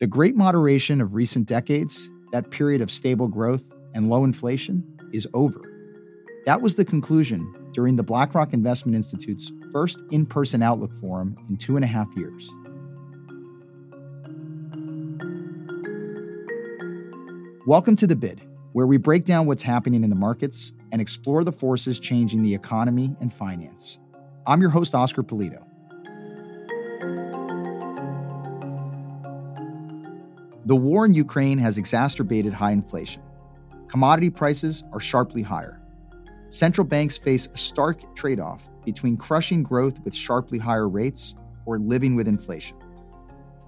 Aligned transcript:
The 0.00 0.06
great 0.06 0.36
moderation 0.36 1.00
of 1.00 1.14
recent 1.14 1.48
decades, 1.48 2.08
that 2.30 2.52
period 2.52 2.80
of 2.82 2.88
stable 2.88 3.26
growth 3.26 3.64
and 3.94 4.08
low 4.08 4.22
inflation, 4.22 4.84
is 5.10 5.26
over. 5.34 5.60
That 6.46 6.62
was 6.62 6.76
the 6.76 6.84
conclusion 6.84 7.52
during 7.72 7.96
the 7.96 8.04
BlackRock 8.04 8.52
Investment 8.52 8.94
Institute's 8.94 9.50
first 9.72 10.00
in 10.12 10.24
person 10.24 10.62
Outlook 10.62 10.94
Forum 10.94 11.36
in 11.50 11.56
two 11.56 11.74
and 11.74 11.84
a 11.84 11.88
half 11.88 12.06
years. 12.16 12.48
Welcome 17.66 17.96
to 17.96 18.06
The 18.06 18.14
Bid, 18.14 18.40
where 18.74 18.86
we 18.86 18.98
break 18.98 19.24
down 19.24 19.46
what's 19.46 19.64
happening 19.64 20.04
in 20.04 20.10
the 20.10 20.16
markets 20.16 20.74
and 20.92 21.02
explore 21.02 21.42
the 21.42 21.50
forces 21.50 21.98
changing 21.98 22.44
the 22.44 22.54
economy 22.54 23.16
and 23.20 23.32
finance. 23.32 23.98
I'm 24.46 24.60
your 24.60 24.70
host, 24.70 24.94
Oscar 24.94 25.24
Pulido. 25.24 25.67
The 30.68 30.76
war 30.76 31.06
in 31.06 31.14
Ukraine 31.14 31.56
has 31.56 31.78
exacerbated 31.78 32.52
high 32.52 32.72
inflation. 32.72 33.22
Commodity 33.86 34.28
prices 34.28 34.84
are 34.92 35.00
sharply 35.00 35.40
higher. 35.40 35.80
Central 36.50 36.86
banks 36.86 37.16
face 37.16 37.46
a 37.46 37.56
stark 37.56 38.14
trade 38.14 38.38
off 38.38 38.68
between 38.84 39.16
crushing 39.16 39.62
growth 39.62 39.98
with 40.04 40.14
sharply 40.14 40.58
higher 40.58 40.86
rates 40.86 41.34
or 41.64 41.78
living 41.78 42.16
with 42.16 42.28
inflation. 42.28 42.76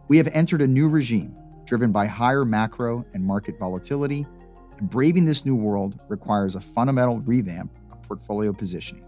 We 0.08 0.18
have 0.18 0.28
entered 0.34 0.60
a 0.60 0.66
new 0.66 0.90
regime 0.90 1.34
driven 1.64 1.90
by 1.90 2.04
higher 2.04 2.44
macro 2.44 3.06
and 3.14 3.24
market 3.24 3.58
volatility, 3.58 4.26
and 4.76 4.90
braving 4.90 5.24
this 5.24 5.46
new 5.46 5.56
world 5.56 5.98
requires 6.08 6.54
a 6.54 6.60
fundamental 6.60 7.20
revamp 7.20 7.70
of 7.90 8.02
portfolio 8.02 8.52
positioning. 8.52 9.06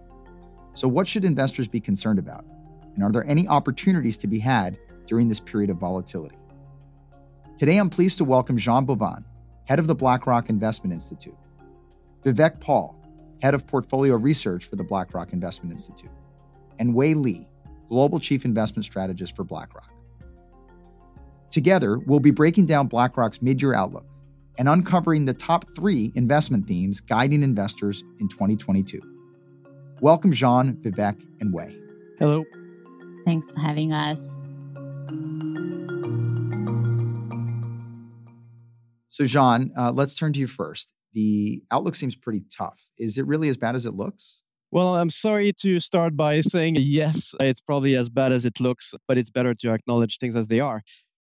So, 0.72 0.88
what 0.88 1.06
should 1.06 1.26
investors 1.26 1.68
be 1.68 1.80
concerned 1.80 2.18
about? 2.18 2.46
And 2.94 3.04
are 3.04 3.12
there 3.12 3.26
any 3.26 3.46
opportunities 3.48 4.16
to 4.18 4.26
be 4.26 4.38
had 4.38 4.78
during 5.04 5.28
this 5.28 5.40
period 5.40 5.68
of 5.68 5.76
volatility? 5.76 6.36
Today, 7.62 7.76
I'm 7.76 7.90
pleased 7.90 8.18
to 8.18 8.24
welcome 8.24 8.58
Jean 8.58 8.84
Boivin, 8.84 9.22
head 9.66 9.78
of 9.78 9.86
the 9.86 9.94
BlackRock 9.94 10.50
Investment 10.50 10.92
Institute, 10.92 11.36
Vivek 12.24 12.58
Paul, 12.58 13.00
head 13.40 13.54
of 13.54 13.68
portfolio 13.68 14.16
research 14.16 14.64
for 14.64 14.74
the 14.74 14.82
BlackRock 14.82 15.32
Investment 15.32 15.70
Institute, 15.70 16.10
and 16.80 16.92
Wei 16.92 17.14
Li, 17.14 17.46
global 17.88 18.18
chief 18.18 18.44
investment 18.44 18.84
strategist 18.84 19.36
for 19.36 19.44
BlackRock. 19.44 19.92
Together, 21.50 22.00
we'll 22.00 22.18
be 22.18 22.32
breaking 22.32 22.66
down 22.66 22.88
BlackRock's 22.88 23.40
mid 23.40 23.62
year 23.62 23.76
outlook 23.76 24.06
and 24.58 24.68
uncovering 24.68 25.24
the 25.24 25.34
top 25.34 25.64
three 25.68 26.10
investment 26.16 26.66
themes 26.66 26.98
guiding 26.98 27.44
investors 27.44 28.02
in 28.18 28.26
2022. 28.26 29.00
Welcome, 30.00 30.32
Jean, 30.32 30.78
Vivek, 30.82 31.24
and 31.40 31.54
Wei. 31.54 31.78
Hello. 32.18 32.44
Thanks 33.24 33.48
for 33.52 33.60
having 33.60 33.92
us. 33.92 34.36
So, 39.12 39.26
Jean, 39.26 39.72
uh, 39.76 39.92
let's 39.94 40.16
turn 40.16 40.32
to 40.32 40.40
you 40.40 40.46
first. 40.46 40.94
The 41.12 41.62
outlook 41.70 41.96
seems 41.96 42.16
pretty 42.16 42.44
tough. 42.50 42.88
Is 42.96 43.18
it 43.18 43.26
really 43.26 43.50
as 43.50 43.58
bad 43.58 43.74
as 43.74 43.84
it 43.84 43.92
looks? 43.92 44.40
Well, 44.70 44.96
I'm 44.96 45.10
sorry 45.10 45.52
to 45.60 45.80
start 45.80 46.16
by 46.16 46.40
saying 46.40 46.76
yes, 46.78 47.34
it's 47.38 47.60
probably 47.60 47.94
as 47.94 48.08
bad 48.08 48.32
as 48.32 48.46
it 48.46 48.58
looks, 48.58 48.94
but 49.06 49.18
it's 49.18 49.28
better 49.28 49.52
to 49.52 49.74
acknowledge 49.74 50.16
things 50.16 50.34
as 50.34 50.48
they 50.48 50.60
are. 50.60 50.80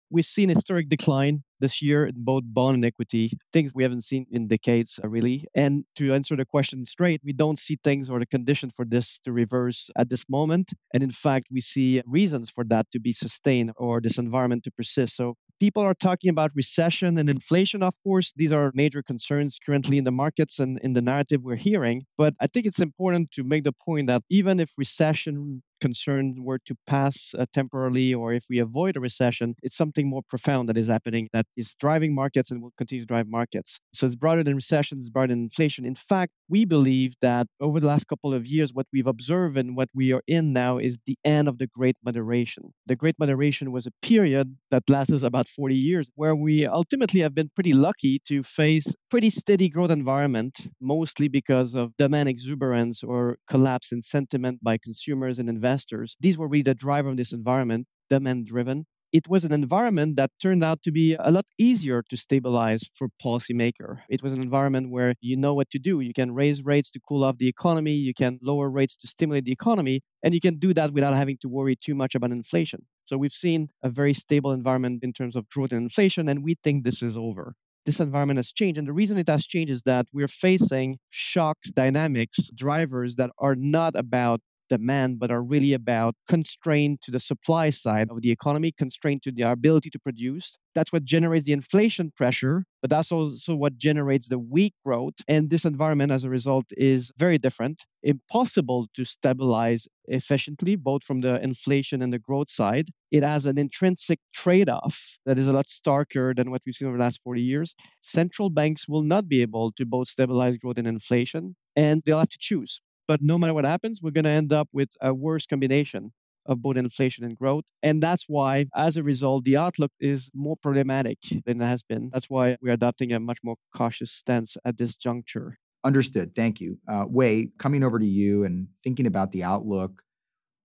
We've 0.08 0.24
seen 0.24 0.50
historic 0.50 0.88
decline 0.88 1.42
this 1.58 1.82
year 1.82 2.06
in 2.06 2.14
both 2.18 2.44
bond 2.46 2.76
and 2.76 2.84
equity, 2.84 3.32
things 3.52 3.72
we 3.74 3.82
haven't 3.82 4.04
seen 4.04 4.24
in 4.30 4.46
decades, 4.46 5.00
uh, 5.02 5.08
really. 5.08 5.44
And 5.56 5.84
to 5.96 6.14
answer 6.14 6.36
the 6.36 6.44
question 6.44 6.86
straight, 6.86 7.20
we 7.24 7.32
don't 7.32 7.58
see 7.58 7.76
things 7.82 8.08
or 8.08 8.20
the 8.20 8.26
condition 8.26 8.70
for 8.70 8.84
this 8.84 9.18
to 9.24 9.32
reverse 9.32 9.90
at 9.98 10.10
this 10.10 10.24
moment. 10.28 10.70
And 10.94 11.02
in 11.02 11.10
fact, 11.10 11.48
we 11.50 11.60
see 11.60 12.02
reasons 12.06 12.50
for 12.50 12.62
that 12.66 12.86
to 12.92 13.00
be 13.00 13.12
sustained 13.12 13.72
or 13.76 14.00
this 14.00 14.16
environment 14.16 14.62
to 14.64 14.70
persist. 14.70 15.16
So 15.16 15.34
people 15.60 15.82
are 15.82 15.94
talking 15.94 16.30
about 16.30 16.50
recession 16.54 17.18
and 17.18 17.28
inflation, 17.28 17.82
of 17.82 17.94
course. 18.02 18.32
These 18.36 18.52
are 18.52 18.72
major 18.74 19.02
concerns 19.02 19.58
currently 19.64 19.98
in 19.98 20.04
the 20.04 20.10
markets 20.10 20.58
and 20.58 20.78
in 20.80 20.94
the 20.94 21.02
narrative 21.02 21.42
we're 21.42 21.56
hearing. 21.56 22.06
But 22.16 22.34
I 22.40 22.46
think 22.46 22.66
it's 22.66 22.80
important 22.80 23.30
to 23.32 23.44
make 23.44 23.64
the 23.64 23.72
point 23.72 24.06
that 24.08 24.22
even 24.30 24.58
if 24.58 24.72
recession 24.78 25.62
concern 25.80 26.44
were 26.44 26.58
to 26.66 26.74
pass 26.86 27.34
uh, 27.38 27.46
temporarily 27.52 28.14
or 28.14 28.32
if 28.32 28.44
we 28.48 28.58
avoid 28.58 28.96
a 28.96 29.00
recession, 29.00 29.54
it's 29.62 29.76
something 29.76 30.08
more 30.08 30.22
profound 30.28 30.68
that 30.68 30.78
is 30.78 30.88
happening 30.88 31.28
that 31.32 31.46
is 31.56 31.74
driving 31.74 32.14
markets 32.14 32.50
and 32.50 32.62
will 32.62 32.72
continue 32.76 33.02
to 33.02 33.06
drive 33.06 33.28
markets. 33.28 33.78
So 33.92 34.06
it's 34.06 34.16
broader 34.16 34.42
than 34.42 34.54
recession, 34.54 34.98
it's 34.98 35.10
broader 35.10 35.32
than 35.32 35.42
inflation. 35.42 35.84
In 35.84 35.94
fact, 35.94 36.32
we 36.48 36.64
believe 36.64 37.14
that 37.20 37.46
over 37.60 37.80
the 37.80 37.86
last 37.86 38.06
couple 38.08 38.34
of 38.34 38.46
years, 38.46 38.74
what 38.74 38.86
we've 38.92 39.06
observed 39.06 39.56
and 39.56 39.76
what 39.76 39.88
we 39.94 40.12
are 40.12 40.22
in 40.26 40.52
now 40.52 40.78
is 40.78 40.98
the 41.06 41.16
end 41.24 41.48
of 41.48 41.58
the 41.58 41.66
Great 41.68 41.96
Moderation. 42.04 42.72
The 42.86 42.96
Great 42.96 43.16
Moderation 43.18 43.72
was 43.72 43.86
a 43.86 43.92
period 44.02 44.56
that 44.70 44.88
lasted 44.88 45.24
about 45.24 45.48
40 45.48 45.74
years 45.74 46.10
where 46.14 46.36
we 46.36 46.66
ultimately 46.66 47.20
have 47.20 47.34
been 47.34 47.50
pretty 47.54 47.72
lucky 47.72 48.20
to 48.26 48.42
face 48.42 48.94
pretty 49.10 49.30
steady 49.30 49.68
growth 49.68 49.90
environment, 49.90 50.68
mostly 50.80 51.28
because 51.28 51.74
of 51.74 51.96
demand 51.96 52.28
exuberance 52.28 53.02
or 53.02 53.36
collapse 53.48 53.92
in 53.92 54.02
sentiment 54.02 54.62
by 54.62 54.78
consumers 54.78 55.38
and 55.38 55.48
investors 55.48 55.69
investors. 55.70 56.16
These 56.20 56.36
were 56.36 56.48
really 56.48 56.62
the 56.62 56.74
driver 56.74 57.10
of 57.10 57.16
this 57.16 57.32
environment, 57.32 57.86
demand 58.08 58.46
driven. 58.46 58.86
It 59.12 59.28
was 59.28 59.44
an 59.44 59.52
environment 59.52 60.16
that 60.16 60.30
turned 60.42 60.64
out 60.64 60.82
to 60.82 60.90
be 60.90 61.16
a 61.18 61.30
lot 61.30 61.46
easier 61.58 62.02
to 62.10 62.16
stabilize 62.16 62.82
for 62.94 63.08
policymaker. 63.24 63.98
It 64.08 64.22
was 64.22 64.32
an 64.32 64.42
environment 64.42 64.90
where 64.90 65.14
you 65.20 65.36
know 65.36 65.54
what 65.54 65.70
to 65.70 65.78
do. 65.78 66.00
You 66.00 66.12
can 66.12 66.34
raise 66.34 66.64
rates 66.64 66.90
to 66.92 67.00
cool 67.08 67.22
off 67.24 67.38
the 67.38 67.48
economy, 67.48 67.92
you 67.92 68.14
can 68.14 68.38
lower 68.42 68.68
rates 68.68 68.96
to 68.98 69.06
stimulate 69.06 69.44
the 69.44 69.52
economy, 69.52 70.00
and 70.24 70.34
you 70.34 70.40
can 70.40 70.58
do 70.58 70.74
that 70.74 70.92
without 70.92 71.14
having 71.14 71.38
to 71.42 71.48
worry 71.48 71.76
too 71.76 71.94
much 71.94 72.14
about 72.16 72.32
inflation. 72.32 72.80
So 73.04 73.16
we've 73.16 73.40
seen 73.46 73.68
a 73.82 73.90
very 73.90 74.14
stable 74.14 74.52
environment 74.52 75.04
in 75.04 75.12
terms 75.12 75.36
of 75.36 75.48
growth 75.48 75.72
and 75.72 75.82
inflation, 75.82 76.28
and 76.28 76.44
we 76.44 76.56
think 76.64 76.82
this 76.82 77.02
is 77.02 77.16
over 77.16 77.54
this 77.86 78.00
environment 78.00 78.38
has 78.38 78.52
changed. 78.52 78.78
And 78.78 78.86
the 78.86 78.92
reason 78.92 79.18
it 79.18 79.28
has 79.28 79.46
changed 79.46 79.72
is 79.72 79.82
that 79.82 80.06
we're 80.12 80.28
facing 80.28 80.98
shocks, 81.08 81.70
dynamics, 81.70 82.50
drivers 82.54 83.16
that 83.16 83.30
are 83.38 83.56
not 83.56 83.96
about 83.96 84.40
demand, 84.70 85.18
but 85.18 85.30
are 85.30 85.42
really 85.42 85.74
about 85.74 86.14
constraint 86.28 87.02
to 87.02 87.10
the 87.10 87.20
supply 87.20 87.68
side 87.70 88.08
of 88.10 88.22
the 88.22 88.30
economy, 88.30 88.72
constraint 88.72 89.22
to 89.24 89.32
the 89.32 89.42
ability 89.42 89.90
to 89.90 89.98
produce. 89.98 90.56
That's 90.74 90.92
what 90.92 91.04
generates 91.04 91.46
the 91.46 91.52
inflation 91.52 92.12
pressure, 92.16 92.64
but 92.80 92.90
that's 92.90 93.12
also 93.12 93.54
what 93.56 93.76
generates 93.76 94.28
the 94.28 94.38
weak 94.38 94.72
growth. 94.84 95.14
And 95.28 95.50
this 95.50 95.64
environment, 95.64 96.12
as 96.12 96.24
a 96.24 96.30
result, 96.30 96.64
is 96.76 97.12
very 97.18 97.38
different, 97.38 97.84
impossible 98.02 98.86
to 98.94 99.04
stabilize 99.04 99.88
efficiently, 100.06 100.76
both 100.76 101.04
from 101.04 101.20
the 101.20 101.42
inflation 101.42 102.02
and 102.02 102.12
the 102.12 102.18
growth 102.18 102.50
side. 102.50 102.86
It 103.10 103.22
has 103.22 103.46
an 103.46 103.58
intrinsic 103.58 104.20
trade 104.32 104.68
off 104.68 105.18
that 105.26 105.38
is 105.38 105.48
a 105.48 105.52
lot 105.52 105.66
starker 105.66 106.34
than 106.36 106.50
what 106.50 106.62
we've 106.64 106.74
seen 106.74 106.88
over 106.88 106.96
the 106.96 107.04
last 107.04 107.20
40 107.24 107.42
years. 107.42 107.74
Central 108.00 108.50
banks 108.50 108.88
will 108.88 109.02
not 109.02 109.28
be 109.28 109.42
able 109.42 109.72
to 109.72 109.84
both 109.84 110.08
stabilize 110.08 110.58
growth 110.58 110.78
and 110.78 110.86
inflation, 110.86 111.56
and 111.76 112.02
they'll 112.06 112.18
have 112.18 112.28
to 112.30 112.38
choose. 112.40 112.80
But 113.10 113.22
no 113.22 113.38
matter 113.38 113.52
what 113.52 113.64
happens, 113.64 114.00
we're 114.00 114.12
going 114.12 114.22
to 114.22 114.30
end 114.30 114.52
up 114.52 114.68
with 114.72 114.90
a 115.00 115.12
worse 115.12 115.44
combination 115.44 116.12
of 116.46 116.62
both 116.62 116.76
inflation 116.76 117.24
and 117.24 117.36
growth. 117.36 117.64
And 117.82 118.00
that's 118.00 118.26
why, 118.28 118.66
as 118.76 118.96
a 118.96 119.02
result, 119.02 119.42
the 119.42 119.56
outlook 119.56 119.90
is 119.98 120.30
more 120.32 120.56
problematic 120.56 121.18
than 121.44 121.60
it 121.60 121.64
has 121.64 121.82
been. 121.82 122.10
That's 122.12 122.30
why 122.30 122.56
we're 122.62 122.72
adopting 122.72 123.12
a 123.12 123.18
much 123.18 123.38
more 123.42 123.56
cautious 123.76 124.12
stance 124.12 124.56
at 124.64 124.78
this 124.78 124.94
juncture. 124.94 125.58
Understood. 125.82 126.36
Thank 126.36 126.60
you. 126.60 126.78
Uh, 126.86 127.06
Wei, 127.08 127.48
coming 127.58 127.82
over 127.82 127.98
to 127.98 128.06
you 128.06 128.44
and 128.44 128.68
thinking 128.84 129.08
about 129.08 129.32
the 129.32 129.42
outlook, 129.42 130.02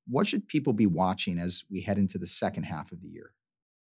what 0.08 0.28
should 0.28 0.48
people 0.48 0.74
be 0.74 0.86
watching 0.86 1.40
as 1.40 1.64
we 1.72 1.82
head 1.82 1.98
into 1.98 2.20
the 2.20 2.28
second 2.28 2.66
half 2.66 2.92
of 2.92 3.02
the 3.02 3.08
year? 3.08 3.32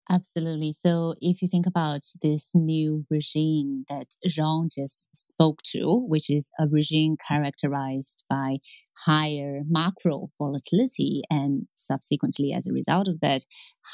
Absolutely. 0.10 0.74
So, 0.74 1.16
if 1.22 1.42
you 1.42 1.48
think 1.48 1.66
about 1.66 2.02
this 2.22 2.50
new 2.54 3.04
regime 3.10 3.86
that 3.90 4.08
Jean 4.28 4.68
just 4.74 5.08
spoke 5.16 5.62
to, 5.72 5.96
which 6.08 6.30
is 6.30 6.50
a 6.60 6.68
regime 6.68 7.16
characterized 7.26 8.24
by 8.30 8.58
higher 9.06 9.62
macro 9.66 10.30
volatility 10.38 11.22
and 11.30 11.68
subsequently, 11.76 12.52
as 12.52 12.68
a 12.68 12.74
result 12.74 13.08
of 13.08 13.22
that, 13.22 13.46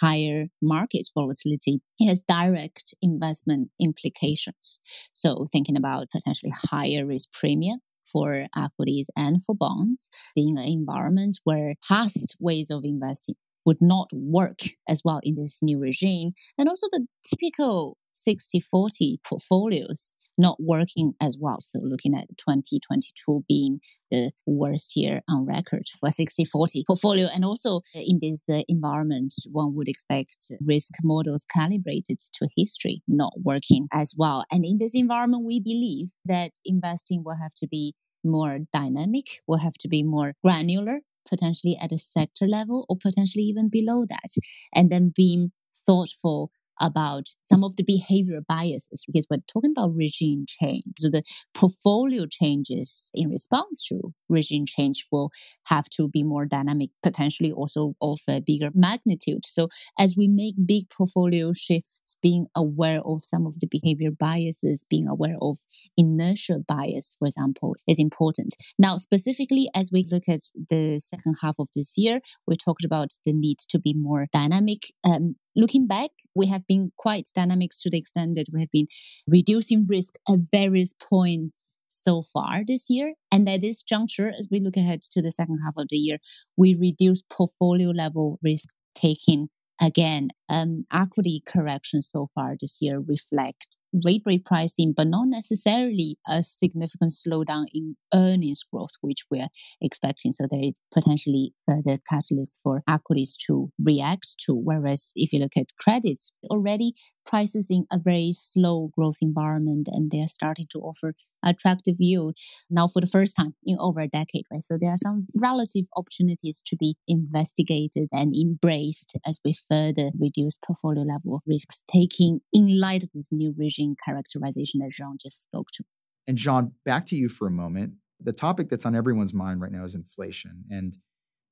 higher 0.01 0.47
market 0.63 1.07
volatility, 1.13 1.81
it 1.99 2.07
has 2.07 2.23
direct 2.27 2.95
investment 3.03 3.69
implications. 3.79 4.79
So, 5.13 5.45
thinking 5.51 5.77
about 5.77 6.09
potentially 6.11 6.51
higher 6.71 7.05
risk 7.05 7.29
premium 7.33 7.81
for 8.11 8.47
equities 8.57 9.09
and 9.15 9.45
for 9.45 9.53
bonds, 9.53 10.09
being 10.35 10.57
an 10.57 10.63
environment 10.65 11.37
where 11.43 11.75
past 11.87 12.35
ways 12.39 12.71
of 12.71 12.81
investing 12.83 13.35
would 13.65 13.81
not 13.81 14.09
work 14.13 14.59
as 14.87 15.01
well 15.03 15.19
in 15.23 15.35
this 15.35 15.59
new 15.61 15.79
regime. 15.79 16.31
And 16.57 16.69
also 16.69 16.87
the 16.91 17.05
typical 17.23 17.97
60 18.13 18.59
40 18.59 19.19
portfolios 19.27 20.13
not 20.39 20.55
working 20.59 21.13
as 21.21 21.37
well. 21.39 21.57
So 21.61 21.79
looking 21.83 22.15
at 22.15 22.29
2022 22.37 23.43
being 23.47 23.79
the 24.09 24.31
worst 24.45 24.93
year 24.95 25.21
on 25.29 25.45
record 25.45 25.87
for 25.99 26.09
60 26.09 26.45
40 26.45 26.83
portfolio. 26.87 27.27
And 27.27 27.43
also 27.43 27.81
in 27.93 28.19
this 28.21 28.45
uh, 28.49 28.61
environment, 28.69 29.33
one 29.51 29.75
would 29.75 29.89
expect 29.89 30.51
risk 30.65 30.93
models 31.03 31.45
calibrated 31.53 32.19
to 32.35 32.47
history 32.55 33.03
not 33.07 33.33
working 33.43 33.87
as 33.93 34.13
well. 34.17 34.45
And 34.49 34.63
in 34.63 34.77
this 34.79 34.95
environment, 34.95 35.43
we 35.45 35.59
believe 35.59 36.07
that 36.25 36.51
investing 36.63 37.23
will 37.25 37.37
have 37.39 37.53
to 37.57 37.67
be 37.67 37.93
more 38.23 38.59
dynamic, 38.73 39.25
will 39.47 39.57
have 39.57 39.77
to 39.79 39.87
be 39.89 40.03
more 40.03 40.33
granular 40.43 40.99
potentially 41.29 41.77
at 41.81 41.91
a 41.91 41.97
sector 41.97 42.47
level 42.47 42.85
or 42.89 42.97
potentially 42.97 43.43
even 43.45 43.69
below 43.69 44.05
that, 44.09 44.31
and 44.73 44.89
then 44.91 45.11
being 45.15 45.51
thoughtful 45.87 46.51
about 46.79 47.29
some 47.41 47.63
of 47.63 47.75
the 47.75 47.83
behavior 47.83 48.39
biases 48.47 49.03
because 49.05 49.27
we're 49.29 49.37
talking 49.51 49.73
about 49.75 49.95
regime 49.95 50.45
change. 50.47 50.83
So 50.97 51.09
the 51.09 51.23
portfolio 51.53 52.25
changes 52.29 53.09
in 53.13 53.29
response 53.29 53.83
to 53.89 54.13
regime 54.29 54.65
change 54.65 55.05
will 55.11 55.31
have 55.65 55.89
to 55.89 56.07
be 56.07 56.23
more 56.23 56.45
dynamic, 56.45 56.89
potentially 57.03 57.51
also 57.51 57.95
of 58.01 58.19
a 58.27 58.39
bigger 58.39 58.69
magnitude. 58.73 59.45
So 59.45 59.69
as 59.97 60.15
we 60.17 60.27
make 60.27 60.55
big 60.65 60.89
portfolio 60.89 61.51
shifts, 61.53 62.15
being 62.21 62.47
aware 62.55 63.01
of 63.05 63.23
some 63.23 63.45
of 63.45 63.59
the 63.59 63.67
behavior 63.67 64.09
biases, 64.11 64.85
being 64.89 65.07
aware 65.07 65.37
of 65.41 65.57
inertia 65.97 66.59
bias, 66.67 67.15
for 67.19 67.27
example, 67.27 67.75
is 67.87 67.99
important. 67.99 68.55
Now, 68.77 68.97
specifically 68.97 69.69
as 69.75 69.89
we 69.91 70.07
look 70.09 70.23
at 70.27 70.39
the 70.69 70.99
second 70.99 71.37
half 71.41 71.55
of 71.59 71.67
this 71.75 71.93
year, 71.97 72.19
we 72.47 72.55
talked 72.55 72.85
about 72.85 73.09
the 73.25 73.33
need 73.33 73.57
to 73.69 73.79
be 73.79 73.93
more 73.93 74.27
dynamic. 74.31 74.93
Um, 75.03 75.35
looking 75.55 75.87
back, 75.87 76.11
we 76.35 76.47
have 76.47 76.65
been 76.67 76.91
quite 76.97 77.29
dynamic 77.35 77.71
to 77.81 77.89
the 77.89 77.97
extent 77.97 78.35
that 78.35 78.47
we 78.53 78.59
have 78.61 78.71
been 78.71 78.87
reducing 79.27 79.85
risk 79.87 80.15
at 80.27 80.39
various 80.51 80.93
points 80.93 81.75
so 81.89 82.23
far 82.33 82.61
this 82.65 82.89
year. 82.89 83.13
And 83.31 83.47
at 83.49 83.61
this 83.61 83.83
juncture, 83.83 84.29
as 84.29 84.47
we 84.49 84.59
look 84.59 84.77
ahead 84.77 85.01
to 85.11 85.21
the 85.21 85.31
second 85.31 85.59
half 85.63 85.73
of 85.77 85.87
the 85.89 85.97
year, 85.97 86.17
we 86.57 86.75
reduce 86.75 87.21
portfolio 87.29 87.89
level 87.89 88.39
risk 88.41 88.69
taking 88.95 89.49
again. 89.81 90.29
Um, 90.49 90.85
equity 90.91 91.43
corrections 91.45 92.09
so 92.11 92.29
far 92.33 92.55
this 92.59 92.77
year 92.81 92.99
reflect 92.99 93.77
rate 94.05 94.23
repricing, 94.27 94.93
but 94.95 95.07
not 95.07 95.27
necessarily 95.27 96.17
a 96.27 96.43
significant 96.43 97.13
slowdown 97.13 97.65
in 97.73 97.95
earnings 98.13 98.63
growth, 98.71 98.91
which 99.01 99.25
we're 99.29 99.49
expecting. 99.81 100.31
So 100.31 100.47
there 100.49 100.63
is 100.63 100.79
potentially 100.93 101.53
further 101.67 101.99
catalyst 102.09 102.59
for 102.63 102.83
equities 102.87 103.37
to 103.47 103.71
react 103.85 104.35
to. 104.45 104.53
Whereas 104.53 105.11
if 105.15 105.33
you 105.33 105.39
look 105.39 105.57
at 105.57 105.75
credits, 105.79 106.31
already 106.49 106.93
prices 107.25 107.67
in 107.69 107.85
a 107.91 107.99
very 107.99 108.33
slow 108.33 108.89
growth 108.95 109.17
environment 109.21 109.87
and 109.91 110.11
they're 110.11 110.27
starting 110.27 110.65
to 110.71 110.79
offer 110.79 111.13
attractive 111.45 111.95
yield 111.99 112.35
now 112.69 112.87
for 112.87 112.99
the 112.99 113.07
first 113.07 113.35
time 113.35 113.53
in 113.63 113.77
over 113.79 114.01
a 114.01 114.07
decade, 114.07 114.43
right? 114.51 114.63
So 114.63 114.77
there 114.79 114.91
are 114.91 114.97
some 114.97 115.27
relative 115.33 115.85
opportunities 115.95 116.61
to 116.65 116.75
be 116.75 116.95
investigated 117.07 118.09
and 118.11 118.35
embraced 118.35 119.13
as 119.25 119.39
we 119.45 119.55
further 119.69 120.09
reduce 120.19 120.57
portfolio 120.65 121.03
level 121.03 121.41
risks 121.47 121.83
taking 121.91 122.41
in 122.51 122.79
light 122.79 123.03
of 123.03 123.09
this 123.13 123.29
new 123.31 123.53
regime 123.57 123.78
characterization 124.03 124.79
that 124.81 124.91
Jean 124.91 125.17
just 125.21 125.43
spoke 125.43 125.67
to. 125.73 125.83
And 126.27 126.37
Jean, 126.37 126.73
back 126.85 127.05
to 127.07 127.15
you 127.15 127.29
for 127.29 127.47
a 127.47 127.51
moment. 127.51 127.93
The 128.19 128.33
topic 128.33 128.69
that's 128.69 128.85
on 128.85 128.95
everyone's 128.95 129.33
mind 129.33 129.61
right 129.61 129.71
now 129.71 129.85
is 129.85 129.95
inflation 129.95 130.65
and 130.69 130.97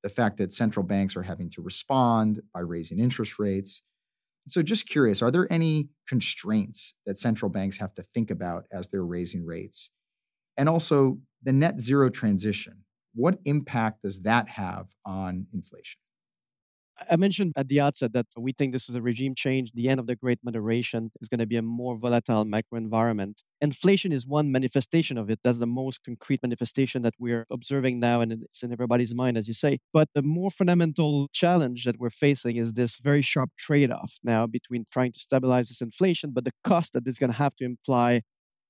the 0.03 0.09
fact 0.09 0.38
that 0.38 0.53
central 0.53 0.85
banks 0.85 1.15
are 1.15 1.24
having 1.24 1.50
to 1.51 1.62
respond 1.62 2.41
by 2.53 2.59
raising 2.59 3.00
interest 3.00 3.39
rates. 3.39 3.83
So, 4.47 4.62
just 4.62 4.88
curious, 4.88 5.21
are 5.21 5.31
there 5.31 5.51
any 5.51 5.89
constraints 6.07 6.94
that 7.06 7.18
central 7.18 7.50
banks 7.50 7.79
have 7.79 7.94
to 7.95 8.01
think 8.01 8.31
about 8.31 8.65
as 8.71 8.88
they're 8.88 9.06
raising 9.06 9.45
rates? 9.45 9.89
And 10.56 10.69
also, 10.69 11.19
the 11.44 11.51
net 11.51 11.80
zero 11.80 12.09
transition, 12.09 12.83
what 13.13 13.39
impact 13.45 14.03
does 14.03 14.21
that 14.21 14.50
have 14.50 14.88
on 15.06 15.47
inflation? 15.53 16.00
I 17.09 17.15
mentioned 17.15 17.53
at 17.55 17.67
the 17.67 17.79
outset 17.79 18.13
that 18.13 18.25
we 18.38 18.51
think 18.51 18.73
this 18.73 18.89
is 18.89 18.95
a 18.95 19.01
regime 19.01 19.35
change. 19.35 19.71
The 19.73 19.89
end 19.89 19.99
of 19.99 20.07
the 20.07 20.15
great 20.15 20.39
moderation 20.44 21.11
is 21.21 21.29
going 21.29 21.39
to 21.39 21.45
be 21.45 21.55
a 21.57 21.61
more 21.61 21.97
volatile 21.97 22.44
macro 22.45 22.77
environment. 22.77 23.44
Inflation 23.61 24.11
is 24.11 24.25
one 24.25 24.51
manifestation 24.51 25.17
of 25.17 25.29
it. 25.29 25.39
That's 25.44 25.59
the 25.59 25.67
most 25.67 26.03
concrete 26.03 26.41
manifestation 26.44 27.03
that 27.03 27.13
we're 27.19 27.45
observing 27.51 27.99
now, 27.99 28.21
and 28.21 28.31
it's 28.31 28.63
in 28.63 28.71
everybody's 28.71 29.13
mind, 29.13 29.38
as 29.38 29.47
you 29.47 29.53
say. 29.53 29.79
But 29.94 30.09
the 30.15 30.23
more 30.23 30.49
fundamental 30.49 31.27
challenge 31.33 31.85
that 31.85 31.99
we're 31.99 32.09
facing 32.09 32.57
is 32.57 32.73
this 32.73 32.99
very 32.99 33.21
sharp 33.21 33.51
trade 33.57 33.91
off 33.91 34.13
now 34.23 34.47
between 34.47 34.85
trying 34.91 35.11
to 35.11 35.19
stabilize 35.19 35.67
this 35.67 35.81
inflation, 35.81 36.31
but 36.31 36.45
the 36.45 36.51
cost 36.63 36.94
that 36.94 37.07
is 37.07 37.19
going 37.19 37.31
to 37.31 37.38
have 37.38 37.55
to 37.57 37.65
imply 37.65 38.21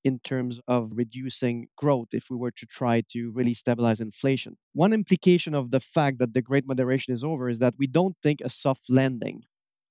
in 0.07 0.19
terms 0.19 0.59
of 0.67 0.91
reducing 0.95 1.67
growth 1.77 2.07
if 2.13 2.29
we 2.29 2.37
were 2.37 2.51
to 2.51 2.65
try 2.65 3.03
to 3.09 3.31
really 3.31 3.53
stabilize 3.53 3.99
inflation. 3.99 4.57
One 4.73 4.93
implication 4.93 5.53
of 5.53 5.71
the 5.71 5.81
fact 5.81 6.19
that 6.19 6.33
the 6.33 6.41
great 6.41 6.67
moderation 6.67 7.13
is 7.13 7.23
over 7.23 7.49
is 7.49 7.59
that 7.59 7.75
we 7.77 7.87
don't 7.87 8.15
think 8.23 8.39
a 8.41 8.49
soft 8.49 8.89
landing 8.89 9.43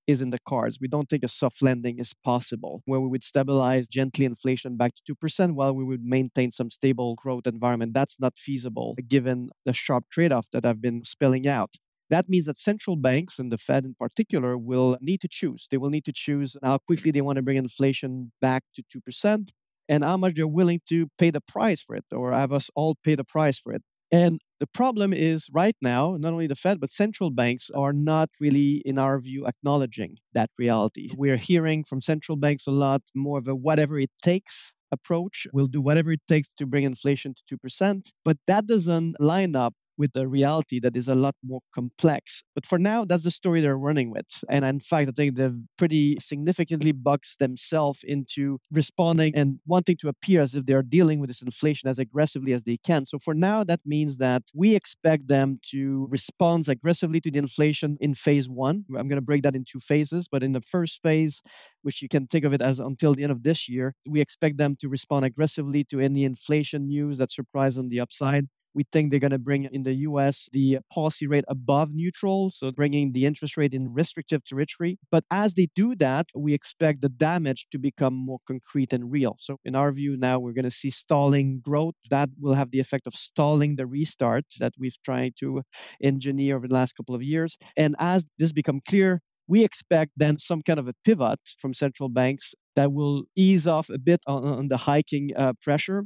is 0.07 0.23
in 0.23 0.31
the 0.31 0.39
cards. 0.49 0.79
We 0.81 0.89
don't 0.89 1.09
think 1.09 1.25
a 1.25 1.29
soft 1.29 1.61
landing 1.63 1.99
is 1.99 2.15
possible 2.25 2.83
where 2.87 3.01
we 3.01 3.09
would 3.09 3.25
stabilize 3.25 3.89
gently 3.89 4.25
inflation 4.25 4.77
back 4.77 4.93
to 4.95 5.15
2% 5.15 5.55
while 5.55 5.75
we 5.75 5.85
would 5.85 6.05
maintain 6.05 6.51
some 6.51 6.71
stable 6.71 7.15
growth 7.17 7.47
environment. 7.47 7.93
That's 7.93 8.19
not 8.21 8.39
feasible 8.39 8.97
given 9.09 9.51
the 9.67 9.73
sharp 9.73 10.05
trade 10.11 10.33
off 10.33 10.47
that 10.53 10.65
I've 10.65 10.81
been 10.81 11.05
spelling 11.05 11.47
out. 11.47 11.75
That 12.09 12.29
means 12.29 12.47
that 12.47 12.59
central 12.59 12.97
banks 12.97 13.41
and 13.41 13.51
the 13.53 13.59
Fed 13.59 13.85
in 13.85 13.95
particular 13.99 14.57
will 14.57 14.97
need 15.01 15.21
to 15.23 15.29
choose. 15.29 15.67
They 15.71 15.77
will 15.77 15.91
need 15.91 16.05
to 16.05 16.13
choose 16.13 16.57
how 16.63 16.79
quickly 16.79 17.11
they 17.11 17.21
want 17.21 17.37
to 17.37 17.43
bring 17.43 17.57
inflation 17.57 18.31
back 18.41 18.63
to 18.77 18.83
2% 18.83 19.51
and 19.89 20.05
how 20.05 20.17
much 20.17 20.35
they're 20.35 20.47
willing 20.47 20.81
to 20.89 21.07
pay 21.19 21.31
the 21.31 21.41
price 21.41 21.83
for 21.83 21.97
it 21.97 22.05
or 22.13 22.33
have 22.33 22.53
us 22.53 22.71
all 22.75 22.97
pay 23.05 23.15
the 23.15 23.25
price 23.25 23.59
for 23.59 23.73
it. 23.73 23.83
And 24.13 24.41
the 24.61 24.67
problem 24.69 25.13
is 25.13 25.49
right 25.53 25.77
now, 25.83 26.17
not 26.19 26.33
only 26.33 26.47
the 26.47 26.55
Fed, 26.55 26.81
but 26.81 26.91
central 26.91 27.31
banks 27.31 27.71
are 27.75 27.93
not 27.93 28.31
really, 28.41 28.83
in 28.85 28.99
our 28.99 29.21
view, 29.21 29.47
acknowledging 29.47 30.17
that 30.33 30.51
reality. 30.59 31.11
We're 31.17 31.37
hearing 31.37 31.85
from 31.85 32.01
central 32.01 32.37
banks 32.37 32.67
a 32.67 32.71
lot 32.71 33.03
more 33.15 33.39
of 33.39 33.49
a 33.49 33.55
whatever 33.55 33.99
it 33.99 34.11
takes 34.23 34.73
approach. 34.93 35.47
We'll 35.53 35.67
do 35.67 35.81
whatever 35.81 36.13
it 36.13 36.21
takes 36.29 36.49
to 36.55 36.67
bring 36.67 36.85
inflation 36.85 37.35
to 37.49 37.59
2%. 37.59 38.03
But 38.25 38.39
that 38.47 38.67
doesn't 38.67 39.17
line 39.21 39.57
up 39.57 39.75
with 39.99 40.15
a 40.17 40.27
reality 40.27 40.81
that 40.81 40.97
is 40.97 41.09
a 41.09 41.15
lot 41.15 41.35
more 41.45 41.61
complex. 41.75 42.43
But 42.55 42.67
for 42.67 42.79
now, 42.79 43.05
that's 43.05 43.25
the 43.25 43.31
story 43.31 43.61
they're 43.61 43.79
running 43.79 44.11
with. 44.11 44.27
And 44.49 44.65
in 44.65 44.81
fact, 44.81 45.09
I 45.09 45.13
think 45.13 45.37
they've 45.37 45.59
pretty 45.79 46.17
significantly 46.21 46.93
boxed 46.93 47.39
themselves 47.39 48.01
into 48.05 48.59
responding 48.71 49.35
and 49.37 49.59
wanting 49.67 49.97
to 49.99 50.09
appear 50.09 50.43
as 50.43 50.55
if 50.55 50.67
they're 50.67 50.83
dealing 50.83 51.21
with 51.21 51.29
this 51.29 51.43
inflation 51.43 51.89
as 51.89 51.99
aggressively 51.99 52.53
as 52.53 52.65
they 52.65 52.79
can. 52.79 53.05
So 53.05 53.19
for 53.19 53.35
now, 53.35 53.65
that 53.65 53.81
means 53.85 54.19
that 54.19 54.43
we 54.55 54.75
expect 54.75 55.29
them 55.29 55.59
to 55.71 56.07
respond 56.11 56.69
aggressively 56.69 57.21
to 57.21 57.31
the 57.31 57.39
inflation 57.39 57.97
in 58.01 58.15
phase 58.15 58.49
one. 58.49 58.85
I'm 58.97 59.09
going 59.09 59.21
to 59.21 59.23
break 59.23 59.43
that 59.43 59.57
in 59.57 59.65
two 59.65 59.81
phases. 59.81 60.29
But 60.29 60.43
in 60.43 60.53
the 60.53 60.61
first 60.61 61.03
phase, 61.03 61.43
which 61.83 62.03
you 62.03 62.09
can 62.09 62.27
think 62.27 62.45
of 62.45 62.53
it 62.53 62.63
as 62.63 62.81
until 62.81 63.15
the 63.15 63.23
end 63.23 63.33
of 63.33 63.43
this 63.43 63.69
year, 63.69 63.95
we 64.07 64.21
expect 64.21 64.59
them 64.59 64.77
to 64.81 64.89
respond 64.89 65.25
aggressively 65.25 65.85
to 65.85 66.01
any 66.01 66.25
inflation 66.25 66.87
news 66.87 67.19
that 67.19 67.33
surprise 67.33 67.79
on 67.79 67.89
the 67.89 68.01
upside. 68.01 68.47
We 68.77 68.85
think 68.93 69.11
they're 69.11 69.19
going 69.19 69.31
to 69.31 69.39
bring 69.39 69.65
in 69.65 69.85
the 69.85 69.95
US 70.11 70.51
the 70.53 70.79
policy 70.93 71.27
rate 71.27 71.47
above 71.49 71.89
neutral, 71.93 72.51
so 72.51 72.71
bringing 72.71 73.13
the 73.13 73.25
interest 73.25 73.57
rate 73.57 73.73
in 73.73 73.91
restrictive 73.93 74.45
territory. 74.45 74.99
But 75.11 75.25
as 75.31 75.55
they 75.55 75.69
do 75.75 75.95
that, 75.97 76.27
we 76.37 76.53
expect 76.53 77.01
the 77.01 77.09
damage 77.09 77.67
to 77.71 77.79
become 77.79 78.13
more 78.13 78.39
concrete 78.47 78.93
and 78.93 79.11
real. 79.11 79.37
So, 79.39 79.57
in 79.65 79.75
our 79.75 79.91
view, 79.93 80.19
now 80.19 80.39
we're 80.39 80.53
going 80.53 80.71
to 80.71 80.71
see 80.83 80.91
stalling 80.91 81.61
growth. 81.61 81.95
That 82.11 82.29
will 82.39 82.53
have 82.53 82.71
the 82.71 82.81
effect 82.81 83.07
of 83.07 83.15
stalling 83.15 83.77
the 83.77 83.87
restart 83.87 84.45
that 84.61 84.75
we've 84.79 85.01
tried 85.03 85.33
to 85.41 85.63
engineer 86.03 86.57
over 86.57 86.69
the 86.69 86.75
last 86.75 86.99
couple 86.99 87.15
of 87.15 87.23
years. 87.23 87.57
And 87.79 87.97
as 87.99 88.27
this 88.39 88.53
becomes 88.53 88.83
clear, 88.87 89.21
we 89.49 89.65
expect 89.65 90.13
then 90.17 90.39
some 90.39 90.63
kind 90.63 90.79
of 90.79 90.89
a 90.89 90.95
pivot 91.03 91.41
from 91.61 91.73
central 91.73 92.11
banks 92.11 92.55
that 92.75 92.93
will 92.93 93.25
ease 93.37 93.67
off 93.67 93.89
a 93.89 93.99
bit 93.99 94.21
on, 94.27 94.45
on 94.45 94.69
the 94.69 94.77
hiking 94.77 95.31
uh, 95.37 95.55
pressure 95.63 96.05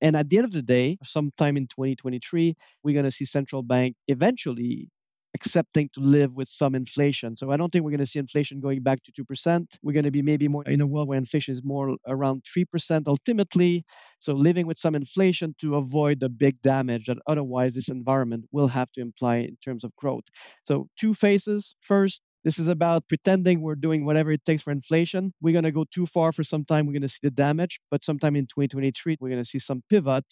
and 0.00 0.16
at 0.16 0.30
the 0.30 0.38
end 0.38 0.44
of 0.44 0.52
the 0.52 0.62
day, 0.62 0.96
sometime 1.02 1.56
in 1.56 1.66
2023, 1.66 2.54
we're 2.82 2.94
going 2.94 3.04
to 3.04 3.10
see 3.10 3.24
central 3.24 3.62
bank 3.62 3.96
eventually 4.08 4.88
accepting 5.34 5.90
to 5.92 6.00
live 6.00 6.36
with 6.36 6.48
some 6.48 6.74
inflation. 6.74 7.36
So 7.36 7.50
I 7.50 7.56
don't 7.56 7.70
think 7.70 7.84
we're 7.84 7.90
going 7.90 7.98
to 7.98 8.06
see 8.06 8.20
inflation 8.20 8.60
going 8.60 8.82
back 8.82 9.00
to 9.04 9.24
2%. 9.24 9.66
We're 9.82 9.92
going 9.92 10.04
to 10.04 10.10
be 10.10 10.22
maybe 10.22 10.48
more 10.48 10.64
in 10.64 10.80
a 10.80 10.86
world 10.86 11.08
where 11.08 11.18
inflation 11.18 11.52
is 11.52 11.64
more 11.64 11.96
around 12.06 12.44
3% 12.44 13.02
ultimately. 13.06 13.84
So 14.20 14.32
living 14.34 14.66
with 14.66 14.78
some 14.78 14.94
inflation 14.94 15.54
to 15.60 15.74
avoid 15.74 16.20
the 16.20 16.28
big 16.28 16.62
damage 16.62 17.06
that 17.06 17.18
otherwise 17.26 17.74
this 17.74 17.88
environment 17.88 18.44
will 18.52 18.68
have 18.68 18.92
to 18.92 19.00
imply 19.00 19.38
in 19.38 19.56
terms 19.56 19.84
of 19.84 19.94
growth. 19.96 20.24
So 20.64 20.86
two 20.98 21.14
phases. 21.14 21.74
First, 21.80 22.22
this 22.44 22.58
is 22.58 22.68
about 22.68 23.08
pretending 23.08 23.60
we're 23.62 23.74
doing 23.74 24.04
whatever 24.04 24.30
it 24.30 24.44
takes 24.44 24.62
for 24.62 24.70
inflation. 24.70 25.32
We're 25.40 25.52
going 25.52 25.64
to 25.64 25.72
go 25.72 25.84
too 25.90 26.06
far 26.06 26.32
for 26.32 26.44
some 26.44 26.64
time. 26.64 26.86
We're 26.86 26.92
going 26.92 27.02
to 27.02 27.08
see 27.08 27.20
the 27.22 27.30
damage, 27.30 27.80
but 27.90 28.04
sometime 28.04 28.36
in 28.36 28.44
2023, 28.46 29.16
we're 29.20 29.30
going 29.30 29.42
to 29.42 29.48
see 29.48 29.58
some 29.58 29.82
pivot. 29.88 30.24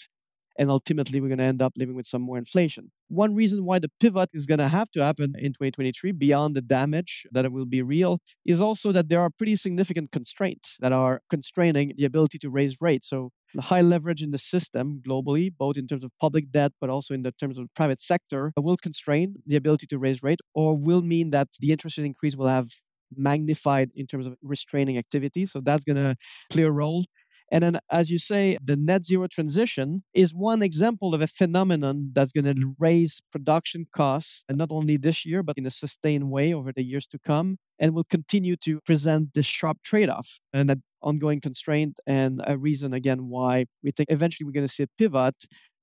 And 0.58 0.70
ultimately, 0.70 1.20
we're 1.20 1.28
going 1.28 1.38
to 1.38 1.44
end 1.44 1.62
up 1.62 1.72
living 1.76 1.94
with 1.94 2.06
some 2.06 2.22
more 2.22 2.38
inflation. 2.38 2.90
One 3.08 3.34
reason 3.34 3.64
why 3.64 3.78
the 3.78 3.90
pivot 4.00 4.30
is 4.32 4.46
going 4.46 4.58
to 4.58 4.68
have 4.68 4.90
to 4.92 5.04
happen 5.04 5.34
in 5.38 5.52
2023, 5.52 6.12
beyond 6.12 6.54
the 6.54 6.62
damage 6.62 7.26
that 7.32 7.44
it 7.44 7.52
will 7.52 7.66
be 7.66 7.82
real, 7.82 8.18
is 8.44 8.60
also 8.60 8.92
that 8.92 9.08
there 9.08 9.20
are 9.20 9.30
pretty 9.30 9.56
significant 9.56 10.12
constraints 10.12 10.76
that 10.80 10.92
are 10.92 11.20
constraining 11.30 11.92
the 11.96 12.04
ability 12.04 12.38
to 12.38 12.50
raise 12.50 12.78
rates. 12.80 13.08
So 13.08 13.30
high 13.60 13.82
leverage 13.82 14.22
in 14.22 14.30
the 14.30 14.38
system 14.38 15.02
globally, 15.06 15.50
both 15.56 15.76
in 15.76 15.86
terms 15.86 16.04
of 16.04 16.10
public 16.20 16.50
debt, 16.50 16.72
but 16.80 16.90
also 16.90 17.12
in 17.14 17.22
the 17.22 17.32
terms 17.32 17.58
of 17.58 17.64
the 17.64 17.70
private 17.74 18.00
sector, 18.00 18.52
will 18.56 18.76
constrain 18.76 19.34
the 19.46 19.56
ability 19.56 19.86
to 19.88 19.98
raise 19.98 20.22
rate 20.22 20.40
or 20.54 20.76
will 20.76 21.02
mean 21.02 21.30
that 21.30 21.48
the 21.60 21.72
interest 21.72 21.98
rate 21.98 22.06
increase 22.06 22.36
will 22.36 22.48
have 22.48 22.68
magnified 23.14 23.90
in 23.94 24.06
terms 24.06 24.26
of 24.26 24.34
restraining 24.42 24.96
activity. 24.96 25.44
So 25.44 25.60
that's 25.60 25.84
going 25.84 25.96
to 25.96 26.16
play 26.50 26.62
a 26.62 26.70
role. 26.70 27.04
And 27.52 27.62
then, 27.62 27.78
as 27.90 28.10
you 28.10 28.18
say, 28.18 28.56
the 28.64 28.76
net 28.76 29.04
zero 29.04 29.28
transition 29.28 30.02
is 30.14 30.34
one 30.34 30.62
example 30.62 31.14
of 31.14 31.20
a 31.20 31.26
phenomenon 31.26 32.10
that's 32.14 32.32
going 32.32 32.46
to 32.46 32.74
raise 32.78 33.20
production 33.30 33.86
costs, 33.94 34.42
and 34.48 34.56
not 34.56 34.70
only 34.72 34.96
this 34.96 35.26
year, 35.26 35.42
but 35.42 35.58
in 35.58 35.66
a 35.66 35.70
sustained 35.70 36.30
way 36.30 36.54
over 36.54 36.72
the 36.72 36.82
years 36.82 37.06
to 37.08 37.18
come, 37.18 37.58
and 37.78 37.94
will 37.94 38.04
continue 38.04 38.56
to 38.64 38.80
present 38.86 39.34
this 39.34 39.46
sharp 39.46 39.76
trade 39.84 40.08
off 40.08 40.40
and 40.54 40.70
an 40.70 40.82
ongoing 41.02 41.40
constraint, 41.42 42.00
and 42.06 42.40
a 42.46 42.56
reason, 42.56 42.94
again, 42.94 43.28
why 43.28 43.66
we 43.82 43.90
think 43.90 44.10
eventually 44.10 44.46
we're 44.46 44.52
going 44.52 44.66
to 44.66 44.72
see 44.72 44.84
a 44.84 44.88
pivot, 44.98 45.36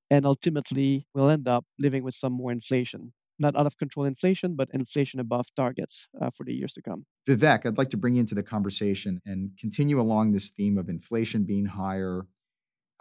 and 0.10 0.26
ultimately 0.26 1.06
we'll 1.14 1.30
end 1.30 1.48
up 1.48 1.64
living 1.78 2.04
with 2.04 2.16
some 2.16 2.34
more 2.34 2.52
inflation 2.52 3.14
not 3.40 3.56
out 3.56 3.66
of 3.66 3.78
control 3.78 4.06
inflation, 4.06 4.56
but 4.56 4.70
inflation 4.74 5.20
above 5.20 5.48
targets 5.56 6.08
uh, 6.22 6.30
for 6.36 6.44
the 6.44 6.54
years 6.54 6.74
to 6.74 6.82
come. 6.82 7.06
Vivek, 7.28 7.66
I'd 7.66 7.78
like 7.78 7.90
to 7.90 7.98
bring 7.98 8.16
you 8.16 8.22
into 8.22 8.36
the 8.36 8.44
conversation 8.44 9.22
and 9.26 9.52
continue 9.60 10.00
along 10.00 10.32
this 10.32 10.50
theme 10.50 10.78
of 10.78 10.90
inflation 10.90 11.44
being 11.44 11.66
higher, 11.66 12.26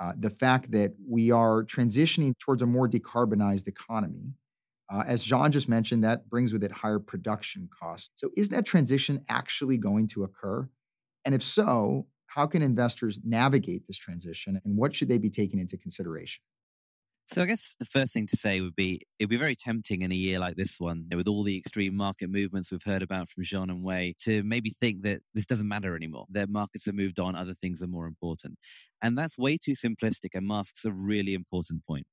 uh, 0.00 0.12
the 0.18 0.30
fact 0.30 0.70
that 0.72 0.94
we 1.08 1.30
are 1.30 1.64
transitioning 1.64 2.32
towards 2.38 2.62
a 2.62 2.66
more 2.66 2.88
decarbonized 2.88 3.66
economy. 3.66 4.34
Uh, 4.90 5.04
as 5.06 5.22
Jean 5.22 5.52
just 5.52 5.68
mentioned, 5.68 6.02
that 6.02 6.30
brings 6.30 6.52
with 6.52 6.64
it 6.64 6.72
higher 6.72 6.98
production 6.98 7.68
costs. 7.68 8.10
So, 8.16 8.30
is 8.36 8.48
that 8.48 8.64
transition 8.64 9.24
actually 9.28 9.76
going 9.76 10.08
to 10.08 10.24
occur? 10.24 10.68
And 11.26 11.34
if 11.34 11.42
so, 11.42 12.06
how 12.28 12.46
can 12.46 12.62
investors 12.62 13.18
navigate 13.24 13.86
this 13.86 13.98
transition 13.98 14.60
and 14.64 14.76
what 14.76 14.94
should 14.94 15.08
they 15.08 15.18
be 15.18 15.30
taking 15.30 15.58
into 15.58 15.76
consideration? 15.76 16.42
So 17.30 17.42
I 17.42 17.46
guess 17.46 17.74
the 17.78 17.84
first 17.84 18.14
thing 18.14 18.26
to 18.28 18.36
say 18.36 18.62
would 18.62 18.74
be 18.74 19.02
it'd 19.18 19.28
be 19.28 19.36
very 19.36 19.54
tempting 19.54 20.00
in 20.00 20.10
a 20.10 20.14
year 20.14 20.38
like 20.38 20.56
this 20.56 20.76
one, 20.80 21.06
with 21.14 21.28
all 21.28 21.42
the 21.42 21.58
extreme 21.58 21.94
market 21.94 22.30
movements 22.30 22.70
we've 22.72 22.82
heard 22.82 23.02
about 23.02 23.28
from 23.28 23.44
Jean 23.44 23.68
and 23.68 23.82
Wei, 23.84 24.14
to 24.22 24.42
maybe 24.44 24.70
think 24.70 25.02
that 25.02 25.20
this 25.34 25.44
doesn't 25.44 25.68
matter 25.68 25.94
anymore. 25.94 26.24
That 26.30 26.48
markets 26.48 26.86
have 26.86 26.94
moved 26.94 27.20
on, 27.20 27.36
other 27.36 27.52
things 27.54 27.82
are 27.82 27.86
more 27.86 28.06
important. 28.06 28.56
And 29.02 29.16
that's 29.16 29.36
way 29.36 29.58
too 29.58 29.72
simplistic 29.72 30.30
and 30.32 30.46
masks 30.46 30.86
a 30.86 30.92
really 30.92 31.34
important 31.34 31.84
point. 31.86 32.06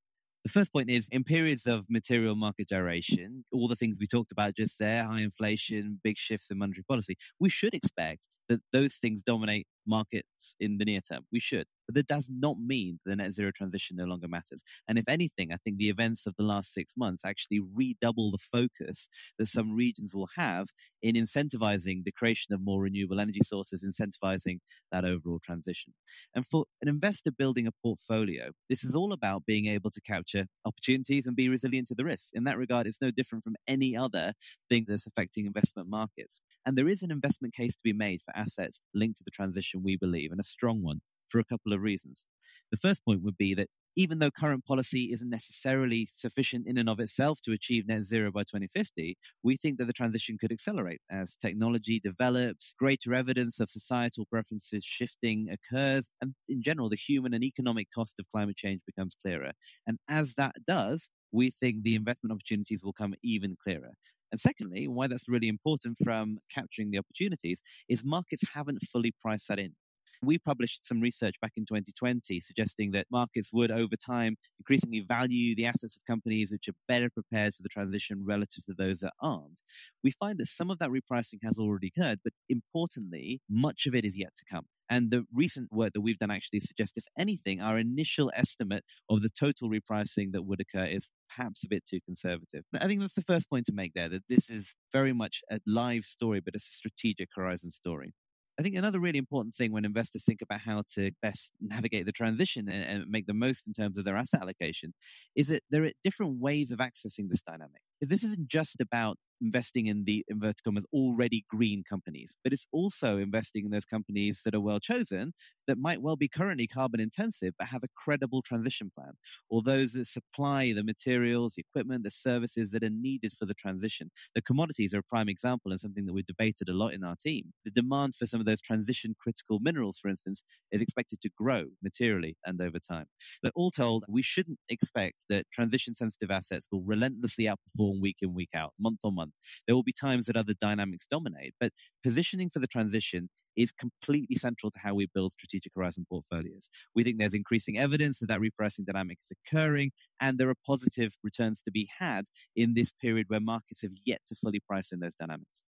The 0.44 0.50
first 0.50 0.74
point 0.74 0.90
is 0.90 1.08
in 1.14 1.24
periods 1.24 1.66
of 1.66 1.86
material 1.90 2.36
market 2.36 2.68
gyration, 2.68 3.46
all 3.54 3.70
the 3.70 3.76
things 3.78 3.98
we 4.00 4.08
talked 4.08 4.34
about 4.34 4.56
just 4.56 4.78
there, 4.80 5.06
high 5.06 5.22
inflation, 5.22 6.00
big 6.04 6.18
shifts 6.18 6.52
in 6.52 6.58
monetary 6.58 6.84
policy, 6.84 7.16
we 7.40 7.50
should 7.50 7.74
expect 7.74 8.28
that 8.50 8.60
those 8.74 8.98
things 8.98 9.24
dominate 9.24 9.66
markets 9.88 10.56
in 10.60 10.78
the 10.78 10.86
near 10.86 11.02
term. 11.02 11.26
We 11.32 11.40
should. 11.40 11.66
But 11.88 11.96
that 11.96 12.08
does 12.08 12.30
not 12.34 12.58
mean 12.60 13.00
that 13.06 13.12
the 13.12 13.16
net 13.18 13.34
zero 13.34 13.52
transition 13.52 13.98
no 13.98 14.06
longer 14.06 14.28
matters. 14.28 14.64
And 14.88 14.98
if 14.98 15.08
anything, 15.08 15.52
I 15.52 15.58
think 15.58 15.78
the 15.78 15.90
events 15.90 16.26
of 16.26 16.34
the 16.36 16.44
last 16.44 16.74
six 16.74 16.94
months 16.98 17.24
actually 17.26 17.62
redouble 17.74 18.32
the 18.32 18.40
focus 18.52 19.08
that 19.38 19.48
some 19.48 19.76
regions 19.76 20.16
will 20.16 20.30
have 20.36 20.68
in 21.04 21.16
incentivizing 21.16 22.04
the 22.04 22.12
creation 22.12 22.54
of 22.54 22.62
more 22.62 22.82
renewable 22.82 23.20
energy 23.20 23.42
sources, 23.44 23.86
incentivizing 23.86 24.58
that 24.92 25.06
overall 25.06 25.40
transition. 25.44 25.94
And 26.34 26.46
for 26.46 26.66
an 26.82 26.88
investor 26.88 27.32
building 27.32 27.68
a 27.68 27.72
portfolio, 27.84 28.50
this 28.70 28.84
is 28.84 28.96
all 28.96 29.14
about 29.14 29.46
being 29.46 29.68
able 29.68 29.92
to 29.92 30.02
capture 30.02 30.46
opportunities 30.66 31.28
and 31.28 31.36
be 31.36 31.50
resilient 31.50 31.88
to 31.90 31.96
the 31.96 32.06
risks. 32.06 32.32
In 32.34 32.46
that 32.46 32.58
regard, 32.58 32.88
it's 32.88 33.02
no 33.02 33.12
different 33.12 33.44
from 33.44 33.56
any 33.68 33.96
other 33.96 34.34
thing 34.70 34.86
that's 34.88 35.08
affecting 35.08 35.46
investment 35.46 35.88
markets. 35.90 36.40
And 36.66 36.76
there 36.76 36.88
is 36.88 37.04
an 37.04 37.12
investment 37.12 37.54
case 37.54 37.76
to 37.76 37.84
be 37.84 37.94
made 37.94 38.22
for 38.24 38.36
assets 38.36 38.82
linked 38.94 39.18
to 39.18 39.24
the 39.24 39.32
transition, 39.32 39.75
we 39.84 39.98
believe, 39.98 40.32
and 40.32 40.40
a 40.40 40.44
strong 40.44 40.82
one 40.82 41.02
for 41.28 41.40
a 41.40 41.46
couple 41.46 41.74
of 41.74 41.82
reasons. 41.82 42.26
The 42.72 42.78
first 42.78 43.04
point 43.04 43.24
would 43.24 43.38
be 43.38 43.54
that 43.56 43.70
even 43.96 44.20
though 44.20 44.30
current 44.32 44.66
policy 44.66 45.12
isn't 45.14 45.30
necessarily 45.30 46.06
sufficient 46.06 46.68
in 46.68 46.78
and 46.78 46.90
of 46.90 47.00
itself 47.00 47.40
to 47.42 47.54
achieve 47.54 47.88
net 47.88 48.04
zero 48.04 48.32
by 48.32 48.44
2050, 48.44 49.18
we 49.42 49.56
think 49.56 49.78
that 49.78 49.86
the 49.86 49.94
transition 49.94 50.38
could 50.38 50.52
accelerate 50.52 51.02
as 51.10 51.36
technology 51.38 52.00
develops, 52.00 52.74
greater 52.78 53.14
evidence 53.14 53.60
of 53.60 53.70
societal 53.70 54.26
preferences 54.26 54.84
shifting 54.84 55.48
occurs, 55.50 56.10
and 56.22 56.36
in 56.50 56.62
general, 56.62 56.90
the 56.90 56.98
human 56.98 57.34
and 57.34 57.44
economic 57.44 57.88
cost 57.96 58.16
of 58.20 58.26
climate 58.34 58.58
change 58.58 58.82
becomes 58.86 59.16
clearer. 59.22 59.52
And 59.88 59.98
as 60.10 60.36
that 60.36 60.56
does, 60.68 61.10
we 61.32 61.50
think 61.52 61.84
the 61.84 61.96
investment 61.96 62.34
opportunities 62.34 62.84
will 62.84 62.94
come 62.94 63.14
even 63.24 63.56
clearer. 63.64 63.94
And 64.32 64.40
secondly, 64.40 64.88
why 64.88 65.08
that's 65.08 65.30
really 65.30 65.48
important 65.48 65.98
from 66.04 66.40
capturing 66.54 66.92
the 66.92 67.00
opportunities 67.00 67.62
is 67.88 68.04
markets 68.04 68.44
haven't 68.54 68.82
fully 68.92 69.14
priced 69.22 69.48
that 69.48 69.60
in. 69.60 69.74
We 70.22 70.40
published 70.40 70.86
some 70.86 71.02
research 71.02 71.36
back 71.42 71.52
in 71.58 71.66
2020 71.66 72.40
suggesting 72.40 72.92
that 72.92 73.08
markets 73.12 73.52
would, 73.54 73.72
over 73.72 73.96
time, 73.96 74.36
increasingly 74.60 75.02
value 75.08 75.56
the 75.56 75.66
assets 75.66 75.98
of 75.98 76.06
companies 76.06 76.52
which 76.52 76.70
are 76.70 76.76
better 76.88 77.10
prepared 77.10 77.54
for 77.54 77.64
the 77.64 77.70
transition 77.70 78.24
relative 78.26 78.66
to 78.66 78.74
those 78.78 79.02
that 79.02 79.14
aren't. 79.22 79.60
We 80.04 80.12
find 80.12 80.38
that 80.40 80.48
some 80.48 80.72
of 80.72 80.80
that 80.80 80.90
repricing 80.90 81.40
has 81.44 81.60
already 81.60 81.92
occurred, 81.96 82.20
but 82.24 82.34
importantly, 82.50 83.42
much 83.50 83.86
of 83.88 83.96
it 83.96 84.06
is 84.06 84.18
yet 84.18 84.34
to 84.36 84.46
come. 84.50 84.66
And 84.90 85.10
the 85.10 85.26
recent 85.34 85.72
work 85.72 85.94
that 85.94 86.02
we've 86.02 86.18
done 86.18 86.32
actually 86.32 86.60
suggests, 86.60 86.98
if 86.98 87.06
anything, 87.18 87.62
our 87.62 87.80
initial 87.80 88.32
estimate 88.36 88.84
of 89.10 89.22
the 89.22 89.30
total 89.30 89.70
repricing 89.70 90.34
that 90.34 90.44
would 90.44 90.62
occur 90.62 90.86
is 90.86 91.10
perhaps 91.36 91.64
a 91.64 91.70
bit 91.70 91.84
too 91.86 92.00
conservative. 92.06 92.64
I 92.80 92.88
think 92.88 93.02
that's 93.02 93.16
the 93.16 93.22
first 93.22 93.50
point 93.50 93.66
to 93.66 93.74
make 93.74 93.94
there 93.94 94.10
that 94.10 94.24
this 94.30 94.50
is 94.50 94.74
very 94.92 95.14
much 95.14 95.42
a 95.50 95.60
live 95.66 96.04
story, 96.04 96.40
but 96.40 96.56
it's 96.56 96.68
a 96.68 96.74
strategic 96.74 97.30
horizon 97.36 97.72
story. 97.72 98.14
I 98.58 98.62
think 98.62 98.76
another 98.76 99.02
really 99.02 99.20
important 99.20 99.54
thing 99.54 99.74
when 99.74 99.84
investors 99.84 100.24
think 100.24 100.42
about 100.42 100.62
how 100.62 100.84
to 100.94 101.12
best 101.22 101.52
navigate 101.60 102.06
the 102.06 102.14
transition 102.14 102.70
and, 102.70 103.02
and, 103.02 103.10
make 103.10 103.28
the 103.28 103.34
most 103.34 103.68
in 103.68 103.74
terms 103.74 103.98
of 103.98 104.06
their 104.06 104.16
asset 104.16 104.42
allocation 104.42 104.94
is 105.36 105.50
that 105.50 105.62
there 105.72 105.84
are 105.84 105.92
different 106.04 106.40
ways 106.40 106.72
of 106.72 106.80
accessing 106.80 107.28
this 107.28 107.42
dynamic. 107.42 107.82
This 108.02 108.24
isn't 108.24 108.48
just 108.48 108.80
about 108.80 109.18
investing 109.42 109.88
in 109.88 110.04
the 110.06 110.24
inverted 110.28 110.64
commas 110.64 110.86
already 110.94 111.44
green 111.50 111.84
companies, 111.84 112.36
but 112.44 112.54
it's 112.54 112.68
also 112.72 113.18
investing 113.18 113.66
in 113.66 113.72
those 113.72 113.86
companies 113.86 114.42
that 114.46 114.56
are 114.56 114.62
well 114.62 114.80
chosen 114.80 115.34
that 115.68 115.78
might 115.78 116.02
well 116.02 116.16
be 116.16 116.28
currently 116.28 116.68
carbon 116.68 117.00
intensive 117.00 117.54
but 117.58 117.68
have 117.68 117.84
a 117.84 117.88
credible 117.96 118.42
transition 118.42 118.92
plan, 118.98 119.14
or 119.50 119.62
those 119.62 119.94
that 119.94 120.06
supply 120.06 120.74
the 120.74 120.84
materials, 120.84 121.56
the 121.56 121.64
equipment, 121.70 122.04
the 122.04 122.12
services 122.12 122.72
that 122.72 122.84
are 122.84 122.90
needed 122.90 123.34
for 123.34 123.46
the 123.46 123.54
transition. 123.54 124.10
The 124.36 124.42
commodities 124.42 124.94
are 124.94 125.00
a 125.00 125.04
prime 125.04 125.30
example 125.30 125.72
and 125.72 125.80
something 125.80 126.06
that 126.06 126.14
we've 126.14 126.26
debated 126.26 126.70
a 126.70 126.74
lot 126.74 126.94
in 126.94 127.04
our 127.04 127.16
team. 127.16 127.52
The 127.66 127.72
demand 127.72 128.16
for 128.16 128.26
some 128.26 128.40
of 128.40 128.46
those 128.46 128.62
transition 128.62 129.16
critical 129.20 129.60
minerals, 129.60 130.00
for 130.00 130.10
instance, 130.10 130.44
is 130.72 130.82
expected 130.82 131.22
to 131.22 131.30
grow 131.38 131.66
materially 131.82 132.36
and 132.46 132.62
over 132.62 132.80
time. 132.80 133.06
But 133.42 133.54
all 133.56 133.72
told, 133.72 134.06
we 134.08 134.22
shouldn't 134.22 134.60
expect 134.70 135.26
that 135.30 135.46
transition 135.52 135.96
sensitive 135.96 136.32
assets 136.32 136.68
will 136.72 136.84
relentlessly 136.84 137.46
outperform 137.46 138.02
week 138.02 138.18
in, 138.22 138.34
week 138.34 138.50
out, 138.56 138.74
month 138.80 139.00
on 139.04 139.16
month 139.16 139.25
month. 139.26 139.34
There 139.68 139.76
will 139.76 139.84
be 139.84 139.94
times 139.94 140.28
that 140.28 140.38
other 140.38 140.54
dynamics 140.60 141.08
dominate, 141.10 141.54
but 141.60 141.72
positioning 142.04 142.50
for 142.50 142.60
the 142.60 142.68
transition 142.68 143.30
is 143.56 143.72
completely 143.72 144.36
central 144.36 144.72
to 144.72 144.80
how 144.80 144.94
we 144.94 145.08
build 145.14 145.32
strategic 145.32 145.72
horizon 145.76 146.06
portfolios. 146.10 146.70
We 146.94 147.04
think 147.04 147.20
there's 147.20 147.34
increasing 147.34 147.78
evidence 147.78 148.20
that 148.20 148.28
that 148.28 148.40
repricing 148.40 148.86
dynamic 148.86 149.20
is 149.24 149.32
occurring, 149.32 149.92
and 150.20 150.38
there 150.38 150.50
are 150.50 150.56
positive 150.66 151.14
returns 151.24 151.62
to 151.64 151.72
be 151.72 151.90
had 151.98 152.26
in 152.56 152.74
this 152.74 152.92
period 152.92 153.28
where 153.30 153.40
markets 153.40 153.82
have 153.84 153.92
yet 154.06 154.20
to 154.28 154.36
fully 154.36 154.60
price 154.68 154.92
in 154.92 155.00
those 155.00 155.16
dynamics. 155.16 155.64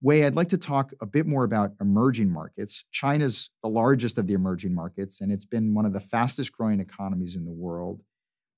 Wei, 0.00 0.24
I'd 0.24 0.36
like 0.36 0.48
to 0.50 0.58
talk 0.58 0.92
a 1.00 1.06
bit 1.06 1.26
more 1.26 1.42
about 1.42 1.72
emerging 1.80 2.30
markets. 2.30 2.84
China's 2.92 3.50
the 3.62 3.68
largest 3.68 4.16
of 4.16 4.28
the 4.28 4.34
emerging 4.34 4.72
markets, 4.72 5.20
and 5.20 5.32
it's 5.32 5.44
been 5.44 5.74
one 5.74 5.86
of 5.86 5.92
the 5.92 6.00
fastest 6.00 6.52
growing 6.52 6.78
economies 6.78 7.34
in 7.34 7.44
the 7.44 7.52
world. 7.52 8.02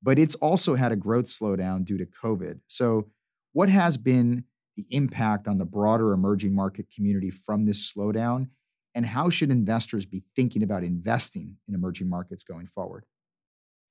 But 0.03 0.19
it's 0.19 0.35
also 0.37 0.75
had 0.75 0.93
a 0.93 0.97
growth 0.97 1.27
slowdown 1.27 1.85
due 1.85 1.99
to 1.99 2.07
COVID. 2.07 2.61
So, 2.67 3.09
what 3.53 3.69
has 3.69 3.97
been 3.97 4.45
the 4.77 4.87
impact 4.91 5.49
on 5.49 5.59
the 5.59 5.65
broader 5.65 6.13
emerging 6.13 6.55
market 6.55 6.87
community 6.95 7.31
from 7.31 7.65
this 7.65 7.93
slowdown? 7.93 8.49
And 8.95 9.07
how 9.07 9.31
should 9.31 9.51
investors 9.51 10.05
be 10.05 10.25
thinking 10.35 10.63
about 10.63 10.83
investing 10.83 11.57
in 11.69 11.75
emerging 11.75 12.09
markets 12.09 12.43
going 12.43 12.67
forward? 12.67 13.05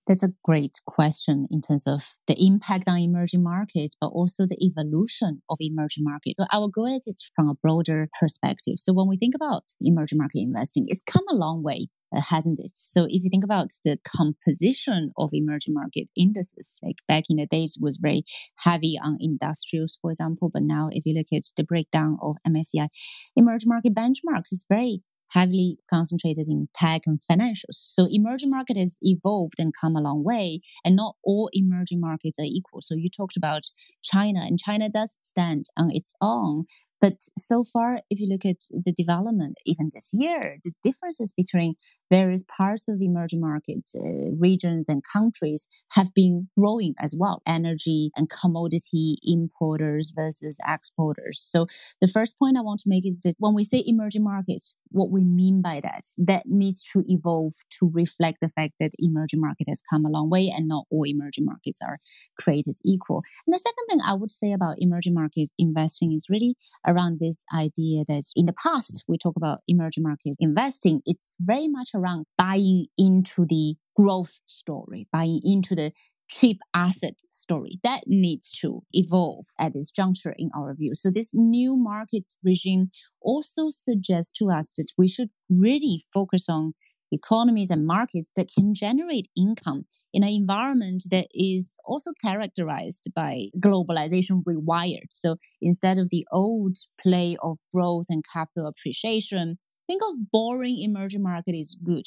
That's 0.07 0.23
a 0.23 0.33
great 0.43 0.79
question 0.87 1.47
in 1.51 1.61
terms 1.61 1.83
of 1.85 2.01
the 2.27 2.35
impact 2.43 2.85
on 2.87 2.97
emerging 2.97 3.43
markets, 3.43 3.95
but 4.01 4.07
also 4.07 4.47
the 4.47 4.57
evolution 4.59 5.43
of 5.49 5.57
emerging 5.59 6.03
markets. 6.03 6.37
So 6.37 6.47
I 6.49 6.57
will 6.57 6.69
go 6.69 6.87
at 6.87 7.01
it 7.05 7.21
from 7.35 7.47
a 7.47 7.53
broader 7.53 8.09
perspective. 8.19 8.75
So 8.77 8.91
when 8.91 9.07
we 9.07 9.17
think 9.17 9.35
about 9.35 9.65
emerging 9.79 10.17
market 10.17 10.39
investing, 10.39 10.85
it's 10.87 11.03
come 11.05 11.25
a 11.29 11.35
long 11.35 11.61
way 11.61 11.89
Uh, 12.15 12.21
hasn't 12.21 12.59
it? 12.59 12.71
So 12.73 13.05
if 13.07 13.23
you 13.23 13.29
think 13.29 13.43
about 13.43 13.69
the 13.83 13.97
composition 14.03 15.11
of 15.15 15.29
emerging 15.31 15.75
market 15.75 16.07
indices, 16.17 16.79
like 16.81 16.95
back 17.07 17.25
in 17.29 17.37
the 17.37 17.45
days 17.45 17.77
was 17.79 17.99
very 18.01 18.23
heavy 18.57 18.97
on 18.99 19.17
industrials, 19.19 19.99
for 20.01 20.09
example, 20.09 20.49
but 20.51 20.63
now 20.63 20.89
if 20.91 21.05
you 21.05 21.13
look 21.13 21.27
at 21.31 21.43
the 21.55 21.63
breakdown 21.63 22.17
of 22.19 22.37
MSCI 22.47 22.87
emerging 23.35 23.69
market 23.69 23.93
benchmarks, 23.93 24.51
it's 24.51 24.65
very 24.67 25.03
heavily 25.29 25.77
concentrated 25.89 26.47
in 26.47 26.67
tech 26.75 27.03
and 27.05 27.19
financials. 27.31 27.73
So 27.73 28.07
emerging 28.09 28.49
market 28.49 28.77
has 28.77 28.97
evolved 29.01 29.55
and 29.59 29.73
come 29.79 29.95
a 29.95 30.01
long 30.01 30.23
way, 30.23 30.61
and 30.83 30.95
not 30.95 31.15
all 31.23 31.49
emerging 31.53 32.01
markets 32.01 32.37
are 32.39 32.45
equal. 32.45 32.81
So 32.81 32.95
you 32.95 33.09
talked 33.09 33.37
about 33.37 33.63
China, 34.03 34.41
and 34.41 34.59
China 34.59 34.89
does 34.89 35.17
stand 35.21 35.67
on 35.77 35.89
its 35.91 36.13
own 36.21 36.65
But 37.01 37.29
so 37.37 37.63
far, 37.63 38.01
if 38.09 38.19
you 38.19 38.27
look 38.27 38.45
at 38.45 38.57
the 38.71 38.91
development, 38.91 39.57
even 39.65 39.91
this 39.93 40.11
year, 40.13 40.57
the 40.63 40.71
differences 40.83 41.33
between 41.33 41.75
various 42.09 42.43
parts 42.43 42.87
of 42.87 42.99
the 42.99 43.05
emerging 43.05 43.41
market 43.41 43.89
uh, 43.95 44.31
regions 44.37 44.89
and 44.89 45.03
countries 45.03 45.67
have 45.91 46.13
been 46.13 46.49
growing 46.57 46.93
as 46.99 47.15
well. 47.17 47.41
Energy 47.47 48.11
and 48.15 48.29
commodity 48.29 49.17
importers 49.23 50.13
versus 50.15 50.57
exporters. 50.67 51.39
So 51.41 51.67
the 52.01 52.07
first 52.07 52.37
point 52.37 52.57
I 52.57 52.61
want 52.61 52.81
to 52.81 52.89
make 52.89 53.05
is 53.05 53.21
that 53.21 53.35
when 53.37 53.55
we 53.55 53.63
say 53.63 53.83
emerging 53.85 54.23
markets, 54.23 54.75
what 54.91 55.11
we 55.11 55.23
mean 55.23 55.61
by 55.61 55.79
that, 55.83 56.03
that 56.17 56.43
needs 56.45 56.83
to 56.93 57.03
evolve 57.07 57.53
to 57.79 57.91
reflect 57.93 58.39
the 58.41 58.49
fact 58.49 58.73
that 58.79 58.91
emerging 58.97 59.39
market 59.39 59.67
has 59.69 59.81
come 59.89 60.05
a 60.05 60.09
long 60.09 60.29
way 60.29 60.51
and 60.55 60.67
not 60.67 60.85
all 60.89 61.05
emerging 61.05 61.45
markets 61.45 61.79
are 61.81 61.99
created 62.39 62.77
equal. 62.83 63.21
And 63.45 63.53
the 63.53 63.59
second 63.59 63.85
thing 63.87 63.99
I 64.03 64.13
would 64.13 64.31
say 64.31 64.51
about 64.51 64.75
emerging 64.79 65.13
markets 65.13 65.51
investing 65.57 66.13
is 66.13 66.25
really 66.29 66.55
around 66.89 67.19
this 67.19 67.43
idea 67.53 68.03
that 68.07 68.23
in 68.35 68.45
the 68.45 68.53
past 68.53 69.03
we 69.07 69.17
talk 69.17 69.35
about 69.37 69.59
emerging 69.67 70.03
market 70.03 70.35
investing, 70.39 71.01
it's 71.05 71.35
very 71.39 71.67
much 71.67 71.91
around 71.93 72.25
buying 72.37 72.87
into 72.97 73.45
the 73.47 73.75
growth 73.95 74.41
story, 74.47 75.07
buying 75.13 75.39
into 75.43 75.75
the 75.75 75.91
cheap 76.29 76.59
asset 76.73 77.15
story 77.31 77.79
that 77.83 78.03
needs 78.05 78.51
to 78.51 78.83
evolve 78.93 79.47
at 79.59 79.73
this 79.73 79.89
juncture 79.89 80.33
in 80.37 80.49
our 80.55 80.75
view. 80.75 80.91
So 80.93 81.09
this 81.09 81.31
new 81.33 81.75
market 81.75 82.25
regime 82.43 82.91
also 83.21 83.69
suggests 83.71 84.31
to 84.33 84.51
us 84.51 84.71
that 84.77 84.91
we 84.97 85.07
should 85.07 85.29
really 85.49 86.03
focus 86.13 86.45
on 86.47 86.73
economies 87.11 87.69
and 87.69 87.85
markets 87.85 88.29
that 88.35 88.49
can 88.51 88.73
generate 88.73 89.29
income 89.35 89.85
in 90.13 90.23
an 90.23 90.29
environment 90.29 91.03
that 91.11 91.27
is 91.33 91.75
also 91.85 92.11
characterized 92.21 93.07
by 93.15 93.47
globalization 93.59 94.43
rewired. 94.43 95.09
So 95.11 95.37
instead 95.61 95.97
of 95.97 96.09
the 96.09 96.25
old 96.31 96.77
play 97.01 97.37
of 97.41 97.57
growth 97.73 98.05
and 98.09 98.23
capital 98.31 98.67
appreciation, 98.67 99.57
think 99.87 100.01
of 100.03 100.31
boring 100.31 100.79
emerging 100.81 101.23
market 101.23 101.55
is 101.55 101.77
good 101.83 102.05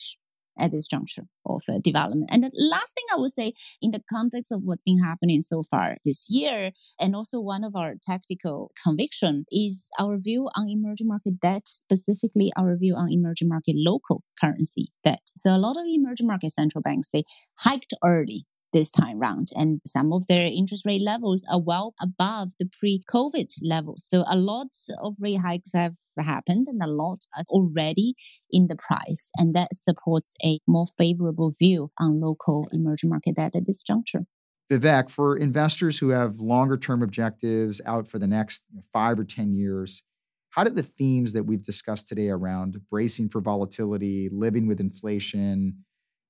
at 0.59 0.71
this 0.71 0.87
juncture 0.87 1.25
of 1.47 1.63
uh, 1.69 1.79
development. 1.83 2.31
And 2.31 2.45
the 2.45 2.51
last 2.55 2.93
thing 2.95 3.05
I 3.13 3.19
would 3.19 3.33
say 3.33 3.55
in 3.81 3.91
the 3.91 4.03
context 4.13 4.53
of 4.53 4.63
what's 4.65 4.83
been 4.83 5.03
happening 5.03 5.43
so 5.43 5.65
far 5.71 5.97
this 6.05 6.27
year, 6.29 6.73
and 7.01 7.17
also 7.17 7.41
one 7.41 7.65
of 7.65 7.75
our 7.77 7.95
tactical 8.05 8.71
conviction 8.83 9.45
is 9.51 9.87
our 9.99 10.19
view 10.19 10.49
on 10.55 10.69
emerging 10.69 11.09
market 11.09 11.41
debt, 11.41 11.67
specifically 11.67 12.53
our 12.57 12.77
view 12.77 12.95
on 12.97 13.09
emerging 13.11 13.49
market 13.49 13.75
local 13.77 14.23
currency 14.41 14.89
debt. 15.05 15.21
So 15.37 15.55
a 15.55 15.59
lot 15.59 15.77
of 15.77 15.85
emerging 15.87 16.27
market 16.27 16.53
central 16.53 16.83
banks, 16.83 17.09
they 17.13 17.25
hiked 17.59 17.95
early 18.05 18.47
this 18.73 18.91
time 18.91 19.19
round. 19.19 19.49
And 19.55 19.81
some 19.87 20.13
of 20.13 20.27
their 20.27 20.47
interest 20.47 20.85
rate 20.87 21.03
levels 21.03 21.45
are 21.51 21.61
well 21.61 21.95
above 22.01 22.49
the 22.59 22.69
pre 22.79 23.03
COVID 23.13 23.53
levels. 23.63 24.07
So 24.09 24.25
a 24.29 24.37
lot 24.37 24.69
of 25.03 25.15
rate 25.19 25.41
hikes 25.41 25.71
have 25.75 25.95
happened 26.19 26.67
and 26.69 26.83
a 26.83 26.87
lot 26.87 27.21
are 27.37 27.45
already 27.49 28.15
in 28.51 28.69
the 28.69 28.77
price. 28.77 29.31
And 29.37 29.55
that 29.55 29.75
supports 29.75 30.35
a 30.45 30.61
more 30.67 30.87
favorable 30.99 31.53
view 31.59 31.91
on 31.99 32.21
local 32.21 32.69
emerging 32.73 33.11
market 33.11 33.37
debt 33.37 33.55
at 33.55 33.67
this 33.67 33.83
juncture. 33.83 34.25
Vivek, 34.71 35.11
for 35.11 35.37
investors 35.37 35.99
who 35.99 36.11
have 36.11 36.41
longer 36.41 36.79
term 36.79 37.03
objectives 37.03 37.81
out 37.85 38.09
for 38.09 38.19
the 38.19 38.27
next 38.27 38.63
five 38.93 39.19
or 39.19 39.25
10 39.25 39.53
years, 39.53 40.03
how 40.51 40.65
did 40.65 40.77
the 40.77 40.83
themes 40.83 41.33
that 41.33 41.45
we've 41.45 41.63
discussed 41.63 42.09
today 42.09 42.29
around 42.29 42.81
bracing 42.91 43.29
for 43.29 43.41
volatility, 43.41 44.29
living 44.31 44.67
with 44.67 44.81
inflation, 44.81 45.85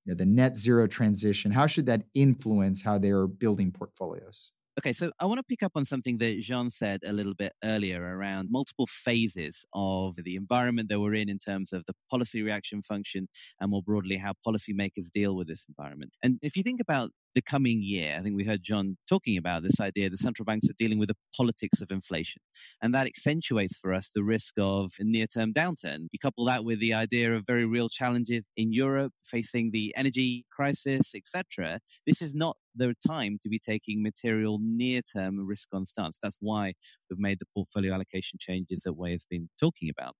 you 0.05 0.13
know, 0.13 0.17
the 0.17 0.27
net 0.27 0.57
zero 0.57 0.87
transition, 0.87 1.53
how 1.53 1.67
should 1.67 1.87
that 1.87 2.05
influence 2.15 2.83
how 2.83 2.99
they're 2.99 3.27
building 3.27 3.73
portfolios? 3.73 4.53
Okay, 4.79 4.95
so 4.95 5.13
I 5.21 5.27
want 5.27 5.39
to 5.39 5.45
pick 5.45 5.63
up 5.63 5.73
on 5.75 5.85
something 5.85 6.17
that 6.19 6.41
Jean 6.41 6.71
said 6.71 7.01
a 7.05 7.13
little 7.13 7.35
bit 7.35 7.53
earlier 7.63 8.03
around 8.03 8.49
multiple 8.51 8.87
phases 8.89 9.67
of 9.75 10.17
the 10.17 10.35
environment 10.35 10.89
that 10.89 10.99
we're 10.99 11.15
in 11.15 11.29
in 11.29 11.39
terms 11.39 11.75
of 11.75 11.85
the 11.87 11.93
policy 12.11 12.43
reaction 12.43 12.81
function 12.81 13.29
and 13.61 13.71
more 13.71 13.83
broadly 13.83 14.17
how 14.17 14.33
policymakers 14.47 15.11
deal 15.13 15.37
with 15.37 15.47
this 15.47 15.67
environment. 15.69 16.13
And 16.23 16.39
if 16.41 16.57
you 16.57 16.63
think 16.63 16.81
about 16.81 17.11
the 17.35 17.43
coming 17.43 17.81
year. 17.83 18.17
I 18.19 18.23
think 18.23 18.37
we 18.37 18.45
heard 18.45 18.63
Jean 18.63 18.97
talking 19.09 19.37
about 19.37 19.63
this 19.63 19.81
idea 19.81 20.11
the 20.11 20.17
central 20.17 20.45
banks 20.45 20.69
are 20.69 20.75
dealing 20.79 20.99
with 20.99 21.09
the 21.09 21.17
politics 21.37 21.81
of 21.81 21.91
inflation. 21.91 22.43
And 22.83 22.95
that 22.95 23.07
accentuates 23.07 23.79
for 23.79 23.95
us 23.95 24.11
the 24.15 24.23
risk 24.23 24.55
of 24.59 24.93
a 24.99 25.05
near 25.05 25.27
term 25.27 25.53
downturn. 25.53 26.07
You 26.11 26.19
couple 26.21 26.45
that 26.47 26.65
with 26.65 26.81
the 26.81 26.95
idea 26.95 27.33
of 27.35 27.45
very 27.47 27.65
real 27.65 27.89
challenges 27.89 28.47
in 28.57 28.73
Europe 28.73 29.13
facing 29.25 29.71
the 29.73 29.95
energy 29.97 30.45
crisis, 30.51 31.15
etc. 31.15 31.79
This 32.07 32.23
is 32.23 32.35
not 32.35 32.57
the 32.75 32.95
time 33.07 33.39
to 33.43 33.49
be 33.49 33.59
taking 33.59 34.03
material 34.03 34.59
near 34.61 35.01
term 35.03 35.47
risk 35.47 35.69
on 35.73 35.87
stance. 35.87 36.19
That's 36.23 36.39
why 36.41 36.75
we've 37.11 37.19
made 37.19 37.39
the 37.39 37.47
portfolio 37.55 37.93
allocation 37.95 38.39
changes 38.41 38.83
that 38.85 38.95
Wei 38.95 39.13
has 39.13 39.25
been 39.29 39.49
talking 39.59 39.91
about. 39.91 40.15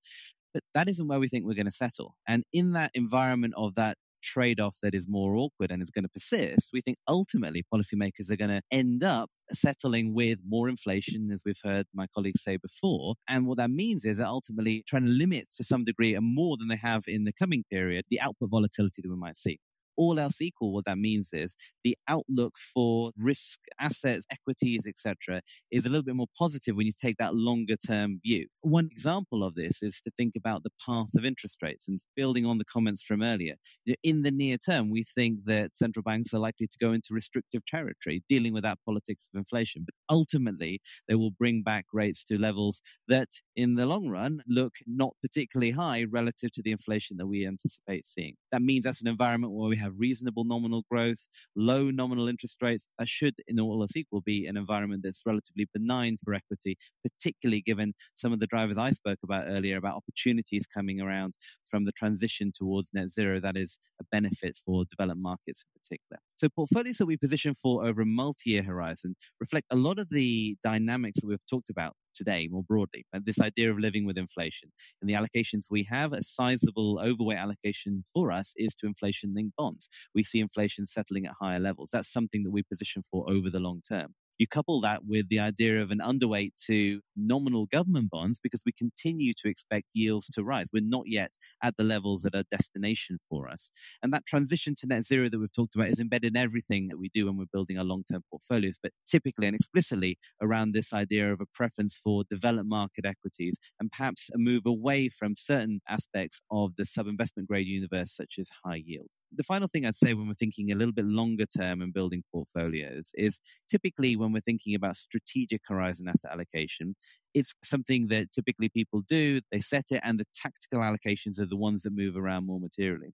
But 0.55 0.63
that 0.75 0.89
isn't 0.89 1.09
where 1.09 1.21
we 1.21 1.29
think 1.29 1.47
we're 1.47 1.55
going 1.55 1.67
to 1.67 1.73
settle. 1.73 2.15
And 2.29 2.45
in 2.53 2.73
that 2.73 2.91
environment 2.95 3.55
of 3.57 3.75
that 3.77 3.97
trade 4.23 4.61
off 4.61 4.77
that 4.83 4.95
is 4.95 5.07
more 5.09 5.37
awkward 5.37 5.71
and 5.71 5.83
is 5.83 5.91
going 5.91 6.05
to 6.05 6.09
persist, 6.09 6.71
we 6.73 6.81
think 6.81 6.97
ultimately 7.09 7.65
policymakers 7.73 8.31
are 8.31 8.37
going 8.37 8.51
to 8.51 8.63
end 8.71 9.03
up 9.03 9.29
settling 9.53 10.15
with 10.15 10.39
more 10.47 10.69
inflation, 10.69 11.31
as 11.33 11.43
we've 11.45 11.61
heard 11.63 11.87
my 11.95 12.07
colleagues 12.15 12.43
say 12.43 12.57
before. 12.57 13.15
And 13.29 13.47
what 13.47 13.59
that 13.59 13.71
means 13.71 14.05
is 14.05 14.19
that 14.19 14.29
ultimately 14.29 14.85
trying 14.87 15.05
to 15.05 15.11
limit 15.11 15.47
to 15.57 15.65
some 15.65 15.85
degree 15.85 16.15
and 16.15 16.35
more 16.35 16.57
than 16.57 16.69
they 16.69 16.77
have 16.77 17.03
in 17.07 17.25
the 17.25 17.33
coming 17.33 17.65
period, 17.71 18.05
the 18.11 18.21
output 18.21 18.51
volatility 18.51 19.03
that 19.03 19.11
we 19.11 19.17
might 19.17 19.37
see 19.37 19.59
all 19.97 20.19
else 20.19 20.41
equal, 20.41 20.73
what 20.73 20.85
that 20.87 20.99
means 20.99 21.31
is 21.33 21.55
the 21.85 21.97
outlook 22.09 22.55
for 22.75 23.13
risk 23.17 23.59
assets, 23.81 24.27
equities, 24.31 24.87
etc., 24.87 25.41
is 25.71 25.87
a 25.87 25.89
little 25.89 26.05
bit 26.05 26.17
more 26.17 26.27
positive 26.39 26.77
when 26.77 26.87
you 26.87 26.93
take 26.93 27.17
that 27.19 27.35
longer 27.35 27.77
term 27.77 28.21
view. 28.25 28.47
One 28.63 28.89
example 28.91 29.45
of 29.45 29.55
this 29.55 29.83
is 29.83 30.01
to 30.05 30.11
think 30.17 30.35
about 30.37 30.63
the 30.63 30.71
path 30.87 31.15
of 31.17 31.25
interest 31.25 31.59
rates 31.63 31.89
and 31.89 32.01
building 32.17 32.47
on 32.47 32.59
the 32.59 32.65
comments 32.65 33.03
from 33.03 33.23
earlier. 33.23 33.55
In 34.03 34.23
the 34.23 34.31
near 34.31 34.57
term, 34.59 34.91
we 34.91 35.05
think 35.15 35.45
that 35.47 35.75
central 35.75 36.03
banks 36.03 36.33
are 36.35 36.39
likely 36.39 36.67
to 36.67 36.79
go 36.81 36.93
into 36.93 37.09
restrictive 37.13 37.65
territory, 37.67 38.23
dealing 38.29 38.53
with 38.53 38.65
that 38.65 38.79
politics 38.85 39.29
of 39.33 39.39
inflation. 39.39 39.85
But 39.85 39.95
ultimately, 40.09 40.81
they 41.09 41.15
will 41.15 41.33
bring 41.33 41.63
back 41.63 41.87
rates 41.93 42.25
to 42.25 42.39
levels 42.39 42.83
that, 43.09 43.29
in 43.57 43.75
the 43.75 43.87
long 43.87 44.09
run, 44.09 44.43
look 44.47 44.75
not 44.87 45.15
particularly 45.23 45.71
high 45.71 46.05
relative 46.11 46.53
to 46.53 46.63
the 46.63 46.73
inflation 46.73 47.17
that 47.19 47.27
we 47.27 47.47
anticipate 47.47 48.07
seeing. 48.07 48.35
That 48.53 48.63
means 48.63 48.85
that's 48.85 49.03
an 49.03 49.09
environment 49.09 49.53
where 49.53 49.69
we 49.69 49.77
have 49.83 49.93
reasonable 49.99 50.45
nominal 50.45 50.85
growth, 50.91 51.29
low 51.57 51.91
nominal 51.91 52.29
interest 52.29 52.57
rates, 52.63 52.87
that 52.99 53.09
should, 53.09 53.35
in 53.49 53.61
all 53.61 53.83
else 53.83 53.97
equal, 53.97 54.21
be 54.23 54.47
an 54.47 54.57
environment 54.57 55.03
that's 55.05 55.23
relatively 55.27 55.69
benign 55.75 56.17
for 56.23 56.35
equity, 56.35 56.77
particularly 57.03 57.61
given 57.61 57.93
some 58.15 58.33
of 58.33 58.41
the 58.41 58.47
drivers 58.47 58.79
I 58.79 58.91
spoke 58.91 59.19
about 59.23 59.47
earlier 59.49 59.77
about 59.77 59.97
opportunities 59.97 60.67
coming 60.67 61.01
around 61.01 61.35
from 61.73 61.85
the 61.87 61.93
transition 61.93 62.53
towards 62.55 62.93
net 62.93 63.11
zero. 63.11 63.41
That 63.41 63.57
is 63.57 63.79
a 64.01 64.05
benefit 64.13 64.59
for 64.65 64.85
developed 64.89 65.21
markets 65.21 65.65
in 65.65 65.81
particular. 65.81 66.21
So, 66.37 66.49
portfolios 66.49 66.99
that 66.99 67.07
we 67.07 67.17
position 67.17 67.55
for 67.55 67.85
over 67.85 68.03
a 68.03 68.07
multi 68.07 68.51
year 68.51 68.63
horizon 68.63 69.17
reflect 69.41 69.67
a 69.71 69.77
lot 69.77 69.99
of 69.99 70.09
the 70.11 70.57
dynamics 70.63 71.21
that 71.21 71.27
we've 71.27 71.47
talked 71.51 71.71
about 71.71 71.95
today 72.15 72.49
more 72.51 72.63
broadly. 72.63 73.05
Uh, 73.15 73.21
this 73.25 73.41
idea 73.41 73.71
of 73.71 73.79
living 73.79 74.05
with 74.05 74.19
inflation. 74.19 74.71
And 75.01 75.09
the 75.09 75.15
allocations 75.15 75.67
we 75.71 75.87
have, 75.91 76.13
a 76.13 76.23
sizable 76.23 77.01
overweight 77.01 77.39
allocation 77.39 78.05
for 78.13 78.31
us 78.31 78.53
is 78.57 78.75
to 78.77 78.87
inflation 78.87 79.33
linked 79.35 79.57
bonds. 79.57 79.89
We 80.15 80.23
see 80.23 80.41
inflation 80.41 80.87
settling 80.87 81.27
at 81.27 81.33
higher 81.41 81.61
levels. 81.61 81.91
That's 81.93 82.13
something 82.13 82.43
that 82.43 82.51
we 82.51 82.63
position 82.63 83.03
for 83.11 83.31
over 83.31 83.49
the 83.51 83.61
long 83.61 83.81
term. 83.89 84.15
You 84.39 84.47
couple 84.47 84.81
that 84.83 85.05
with 85.07 85.29
the 85.29 85.41
idea 85.41 85.83
of 85.83 85.91
an 85.91 85.99
underweight 85.99 86.53
to 86.67 87.01
nominal 87.17 87.67
government 87.67 88.11
bonds 88.11 88.41
because 88.43 88.63
we 88.67 88.73
continue 88.73 89.33
to 89.43 89.49
expect 89.49 89.87
yields 89.95 90.29
to 90.31 90.43
rise. 90.43 90.67
We're 90.73 90.83
not 90.83 91.05
yet 91.07 91.33
at 91.63 91.77
the 91.77 91.85
levels 91.85 92.23
that 92.23 92.35
are 92.35 92.45
destination 92.51 93.19
for 93.29 93.49
us. 93.49 93.71
And 94.03 94.13
that 94.13 94.27
transition 94.27 94.75
to 94.81 94.87
net 94.87 95.05
zero 95.05 95.29
that 95.29 95.39
we've 95.39 95.53
talked 95.53 95.75
about 95.75 95.89
is 95.89 96.01
embedded 96.01 96.37
in 96.37 96.43
everything 96.43 96.89
that 96.89 96.99
we 96.99 97.09
do 97.11 97.27
when 97.27 97.37
we're 97.37 97.45
building 97.53 97.79
our 97.79 97.85
long 97.85 98.03
term 98.11 98.23
portfolios, 98.31 98.79
but 98.83 98.93
typically 99.07 99.47
and 99.47 99.55
explicitly 99.55 100.19
around 100.41 100.73
this 100.73 100.93
idea 100.93 101.33
of 101.33 101.41
a 101.41 101.47
preference 101.55 101.99
for 102.03 102.25
developed 102.31 102.69
market 102.69 103.07
equities 103.07 103.59
and 103.81 103.91
perhaps 103.91 104.31
a 104.35 104.39
move 104.39 104.63
away 104.67 105.09
from 105.09 105.35
certain 105.37 105.81
aspects 105.89 106.41
of 106.51 106.75
the 106.77 106.85
sub 106.85 107.07
investment 107.07 107.49
grade 107.49 107.67
universe, 107.67 108.15
such 108.15 108.37
as 108.39 108.49
high 108.65 108.83
yield. 108.85 109.09
The 109.35 109.45
final 109.45 109.69
thing 109.69 109.87
I'd 109.87 109.97
say 109.97 110.15
when 110.15 110.29
we're 110.29 110.35
thinking 110.35 110.73
a 110.73 110.75
little 110.75 110.93
bit 110.93 111.07
longer 111.07 111.47
term 111.47 111.81
and 111.81 111.93
building 111.93 112.23
portfolios 112.33 113.11
is 113.15 113.41
typically 113.71 114.17
when 114.23 114.33
we're 114.33 114.41
thinking 114.41 114.75
about 114.75 114.97
strategic 114.97 115.63
horizon 115.67 116.09
asset 116.09 116.33
allocation, 116.33 116.95
it's 117.35 117.55
something 117.65 118.09
that 118.09 118.31
typically 118.31 118.69
people 118.69 119.03
do. 119.07 119.41
They 119.51 119.61
set 119.61 119.87
it, 119.91 120.01
and 120.05 120.19
the 120.19 120.27
tactical 120.35 120.81
allocations 120.81 121.41
are 121.41 121.47
the 121.47 121.57
ones 121.57 121.83
that 121.83 121.93
move 121.93 122.17
around 122.17 122.47
more 122.47 122.61
materially. 122.61 123.13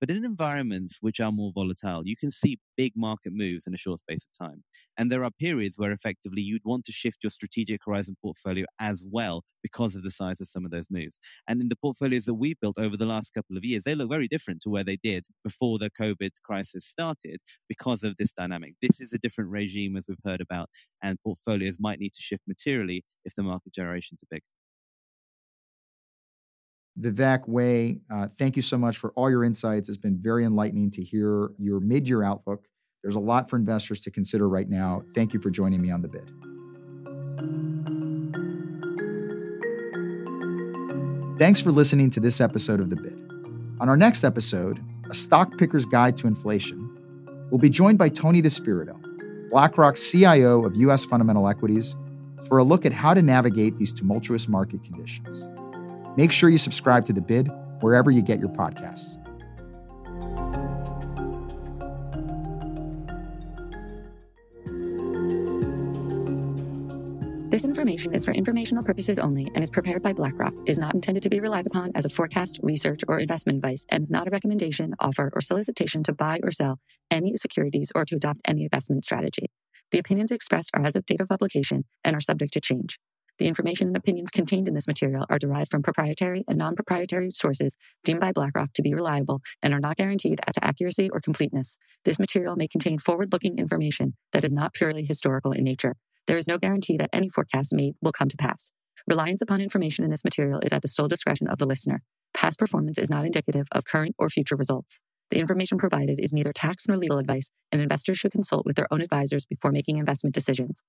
But 0.00 0.10
in 0.10 0.24
environments 0.24 0.98
which 1.00 1.18
are 1.18 1.32
more 1.32 1.50
volatile, 1.52 2.02
you 2.06 2.14
can 2.16 2.30
see 2.30 2.58
big 2.76 2.92
market 2.94 3.32
moves 3.32 3.66
in 3.66 3.74
a 3.74 3.78
short 3.78 3.98
space 3.98 4.26
of 4.26 4.46
time. 4.46 4.62
And 4.96 5.10
there 5.10 5.24
are 5.24 5.30
periods 5.40 5.76
where 5.76 5.90
effectively 5.90 6.40
you'd 6.40 6.64
want 6.64 6.84
to 6.84 6.92
shift 6.92 7.24
your 7.24 7.30
strategic 7.30 7.80
horizon 7.84 8.16
portfolio 8.22 8.64
as 8.78 9.04
well 9.10 9.42
because 9.62 9.96
of 9.96 10.04
the 10.04 10.10
size 10.10 10.40
of 10.40 10.46
some 10.46 10.64
of 10.64 10.70
those 10.70 10.86
moves. 10.88 11.18
And 11.48 11.60
in 11.60 11.68
the 11.68 11.76
portfolios 11.76 12.26
that 12.26 12.34
we've 12.34 12.60
built 12.60 12.78
over 12.78 12.96
the 12.96 13.06
last 13.06 13.34
couple 13.34 13.56
of 13.56 13.64
years, 13.64 13.82
they 13.82 13.96
look 13.96 14.08
very 14.08 14.28
different 14.28 14.60
to 14.62 14.70
where 14.70 14.84
they 14.84 14.98
did 15.02 15.26
before 15.42 15.78
the 15.78 15.90
COVID 16.00 16.30
crisis 16.44 16.86
started 16.86 17.40
because 17.68 18.04
of 18.04 18.16
this 18.16 18.32
dynamic. 18.32 18.74
This 18.80 19.00
is 19.00 19.12
a 19.12 19.18
different 19.18 19.50
regime 19.50 19.96
as 19.96 20.04
we've 20.06 20.16
heard 20.24 20.40
about, 20.40 20.68
and 21.02 21.18
portfolios 21.22 21.78
might 21.80 21.98
need 22.00 22.12
to 22.12 22.20
shift 22.20 22.42
materially 22.46 23.04
if 23.24 23.34
the 23.34 23.42
market 23.42 23.72
generations 23.72 24.22
are 24.22 24.28
big. 24.30 24.42
Vivek, 27.00 27.46
Wei, 27.46 28.00
uh, 28.10 28.26
thank 28.38 28.56
you 28.56 28.62
so 28.62 28.76
much 28.76 28.96
for 28.96 29.12
all 29.14 29.30
your 29.30 29.44
insights. 29.44 29.88
It's 29.88 29.98
been 29.98 30.18
very 30.20 30.44
enlightening 30.44 30.90
to 30.92 31.02
hear 31.02 31.50
your 31.58 31.80
mid 31.80 32.08
year 32.08 32.22
outlook. 32.22 32.66
There's 33.02 33.14
a 33.14 33.20
lot 33.20 33.48
for 33.48 33.56
investors 33.56 34.00
to 34.00 34.10
consider 34.10 34.48
right 34.48 34.68
now. 34.68 35.02
Thank 35.14 35.32
you 35.32 35.40
for 35.40 35.50
joining 35.50 35.80
me 35.80 35.90
on 35.90 36.02
the 36.02 36.08
bid. 36.08 36.32
Thanks 41.38 41.60
for 41.60 41.70
listening 41.70 42.10
to 42.10 42.20
this 42.20 42.40
episode 42.40 42.80
of 42.80 42.90
The 42.90 42.96
Bid. 42.96 43.14
On 43.78 43.88
our 43.88 43.96
next 43.96 44.24
episode, 44.24 44.84
A 45.08 45.14
Stock 45.14 45.56
Picker's 45.56 45.84
Guide 45.84 46.16
to 46.16 46.26
Inflation, 46.26 47.46
we'll 47.48 47.60
be 47.60 47.70
joined 47.70 47.96
by 47.96 48.08
Tony 48.08 48.42
DeSpirito, 48.42 49.00
BlackRock's 49.50 50.10
CIO 50.10 50.64
of 50.64 50.76
U.S. 50.76 51.04
Fundamental 51.04 51.48
Equities, 51.48 51.94
for 52.46 52.58
a 52.58 52.64
look 52.64 52.86
at 52.86 52.92
how 52.92 53.14
to 53.14 53.22
navigate 53.22 53.78
these 53.78 53.92
tumultuous 53.92 54.48
market 54.48 54.84
conditions. 54.84 55.46
Make 56.16 56.32
sure 56.32 56.50
you 56.50 56.58
subscribe 56.58 57.06
to 57.06 57.12
The 57.12 57.20
Bid 57.20 57.50
wherever 57.80 58.10
you 58.10 58.22
get 58.22 58.40
your 58.40 58.50
podcasts. 58.50 59.17
This 67.58 67.64
information 67.64 68.14
is 68.14 68.24
for 68.24 68.30
informational 68.30 68.84
purposes 68.84 69.18
only 69.18 69.50
and 69.52 69.64
is 69.64 69.70
prepared 69.70 70.00
by 70.00 70.12
BlackRock, 70.12 70.54
is 70.66 70.78
not 70.78 70.94
intended 70.94 71.24
to 71.24 71.28
be 71.28 71.40
relied 71.40 71.66
upon 71.66 71.90
as 71.96 72.04
a 72.04 72.08
forecast, 72.08 72.60
research, 72.62 73.00
or 73.08 73.18
investment 73.18 73.56
advice, 73.56 73.84
and 73.88 74.00
is 74.00 74.12
not 74.12 74.28
a 74.28 74.30
recommendation, 74.30 74.94
offer, 75.00 75.32
or 75.34 75.40
solicitation 75.40 76.04
to 76.04 76.12
buy 76.12 76.38
or 76.44 76.52
sell 76.52 76.78
any 77.10 77.36
securities 77.36 77.90
or 77.96 78.04
to 78.04 78.14
adopt 78.14 78.42
any 78.44 78.62
investment 78.62 79.04
strategy. 79.04 79.50
The 79.90 79.98
opinions 79.98 80.30
expressed 80.30 80.70
are 80.72 80.86
as 80.86 80.94
of 80.94 81.04
date 81.04 81.20
of 81.20 81.28
publication 81.28 81.84
and 82.04 82.14
are 82.14 82.20
subject 82.20 82.52
to 82.52 82.60
change. 82.60 83.00
The 83.38 83.48
information 83.48 83.88
and 83.88 83.96
opinions 83.96 84.30
contained 84.30 84.68
in 84.68 84.74
this 84.74 84.86
material 84.86 85.26
are 85.28 85.40
derived 85.40 85.72
from 85.72 85.82
proprietary 85.82 86.44
and 86.46 86.58
non 86.58 86.76
proprietary 86.76 87.32
sources 87.32 87.76
deemed 88.04 88.20
by 88.20 88.30
BlackRock 88.30 88.72
to 88.74 88.82
be 88.82 88.94
reliable 88.94 89.40
and 89.64 89.74
are 89.74 89.80
not 89.80 89.96
guaranteed 89.96 90.38
as 90.46 90.54
to 90.54 90.64
accuracy 90.64 91.10
or 91.10 91.20
completeness. 91.20 91.76
This 92.04 92.20
material 92.20 92.54
may 92.54 92.68
contain 92.68 93.00
forward 93.00 93.32
looking 93.32 93.58
information 93.58 94.14
that 94.30 94.44
is 94.44 94.52
not 94.52 94.74
purely 94.74 95.04
historical 95.04 95.50
in 95.50 95.64
nature. 95.64 95.96
There 96.28 96.36
is 96.36 96.46
no 96.46 96.58
guarantee 96.58 96.98
that 96.98 97.08
any 97.10 97.30
forecast 97.30 97.72
made 97.72 97.94
will 98.02 98.12
come 98.12 98.28
to 98.28 98.36
pass. 98.36 98.70
Reliance 99.08 99.40
upon 99.40 99.62
information 99.62 100.04
in 100.04 100.10
this 100.10 100.24
material 100.24 100.60
is 100.60 100.72
at 100.72 100.82
the 100.82 100.88
sole 100.88 101.08
discretion 101.08 101.48
of 101.48 101.56
the 101.56 101.64
listener. 101.64 102.02
Past 102.34 102.58
performance 102.58 102.98
is 102.98 103.08
not 103.08 103.24
indicative 103.24 103.66
of 103.72 103.86
current 103.86 104.14
or 104.18 104.28
future 104.28 104.54
results. 104.54 104.98
The 105.30 105.38
information 105.38 105.78
provided 105.78 106.20
is 106.20 106.30
neither 106.30 106.52
tax 106.52 106.86
nor 106.86 106.98
legal 106.98 107.16
advice, 107.16 107.48
and 107.72 107.80
investors 107.80 108.18
should 108.18 108.32
consult 108.32 108.66
with 108.66 108.76
their 108.76 108.92
own 108.92 109.00
advisors 109.00 109.46
before 109.46 109.72
making 109.72 109.96
investment 109.96 110.34
decisions. 110.34 110.82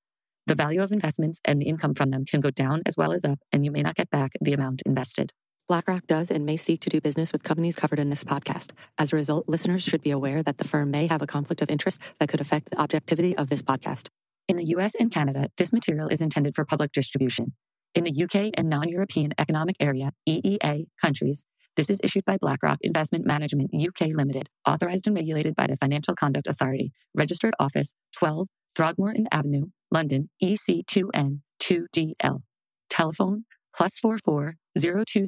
The 0.45 0.55
value 0.55 0.81
of 0.81 0.91
investments 0.91 1.39
and 1.45 1.61
the 1.61 1.67
income 1.67 1.93
from 1.93 2.11
them 2.11 2.25
can 2.25 2.41
go 2.41 2.51
down 2.51 2.81
as 2.85 2.97
well 2.97 3.13
as 3.13 3.23
up, 3.23 3.39
and 3.53 3.63
you 3.63 3.71
may 3.71 3.81
not 3.81 3.95
get 3.95 4.09
back 4.09 4.33
the 4.41 4.51
amount 4.51 4.81
invested. 4.85 5.31
BlackRock 5.69 6.05
does 6.05 6.31
and 6.31 6.45
may 6.45 6.57
seek 6.57 6.81
to 6.81 6.89
do 6.89 6.99
business 6.99 7.31
with 7.31 7.43
companies 7.43 7.77
covered 7.77 7.99
in 7.99 8.09
this 8.09 8.25
podcast. 8.25 8.71
As 8.97 9.13
a 9.13 9.15
result, 9.15 9.47
listeners 9.47 9.83
should 9.83 10.01
be 10.01 10.11
aware 10.11 10.43
that 10.43 10.57
the 10.57 10.67
firm 10.67 10.91
may 10.91 11.07
have 11.07 11.21
a 11.21 11.27
conflict 11.27 11.61
of 11.61 11.71
interest 11.71 12.01
that 12.19 12.27
could 12.27 12.41
affect 12.41 12.71
the 12.71 12.79
objectivity 12.81 13.37
of 13.37 13.49
this 13.49 13.61
podcast. 13.61 14.09
In 14.49 14.55
the 14.55 14.65
US 14.77 14.95
and 14.95 15.11
Canada, 15.11 15.49
this 15.57 15.71
material 15.71 16.07
is 16.07 16.21
intended 16.21 16.55
for 16.55 16.65
public 16.65 16.91
distribution. 16.91 17.53
In 17.93 18.03
the 18.03 18.23
UK 18.23 18.49
and 18.57 18.67
non 18.67 18.89
European 18.89 19.31
Economic 19.37 19.75
Area, 19.79 20.11
EEA, 20.27 20.87
countries, 20.99 21.45
this 21.75 21.87
is 21.87 21.99
issued 22.03 22.25
by 22.25 22.39
BlackRock 22.41 22.79
Investment 22.81 23.27
Management 23.27 23.69
UK 23.75 24.07
Limited, 24.15 24.49
authorized 24.67 25.05
and 25.05 25.15
regulated 25.15 25.55
by 25.55 25.67
the 25.67 25.77
Financial 25.77 26.15
Conduct 26.15 26.47
Authority, 26.47 26.91
registered 27.13 27.53
office 27.59 27.93
12 28.17 28.47
Throgmorton 28.75 29.27
Avenue, 29.31 29.67
London, 29.91 30.31
EC2N 30.41 31.41
2DL. 31.61 32.41
Telephone 32.89 33.45
plus 33.75 33.99
44 33.99 34.55
020 34.75 35.25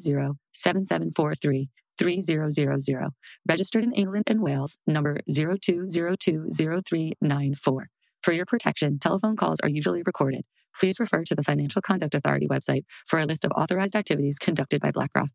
7743 0.51 1.69
3000. 1.99 3.11
Registered 3.47 3.83
in 3.83 3.93
England 3.93 4.23
and 4.25 4.41
Wales, 4.41 4.79
number 4.87 5.19
02020394. 5.29 7.90
For 8.21 8.33
your 8.33 8.45
protection, 8.45 8.99
telephone 8.99 9.35
calls 9.35 9.59
are 9.61 9.69
usually 9.69 10.03
recorded. 10.05 10.43
Please 10.79 10.99
refer 10.99 11.23
to 11.23 11.35
the 11.35 11.43
Financial 11.43 11.81
Conduct 11.81 12.13
Authority 12.13 12.47
website 12.47 12.83
for 13.07 13.17
a 13.19 13.25
list 13.25 13.43
of 13.43 13.51
authorized 13.51 13.95
activities 13.95 14.37
conducted 14.37 14.79
by 14.79 14.91
BlackRock. 14.91 15.29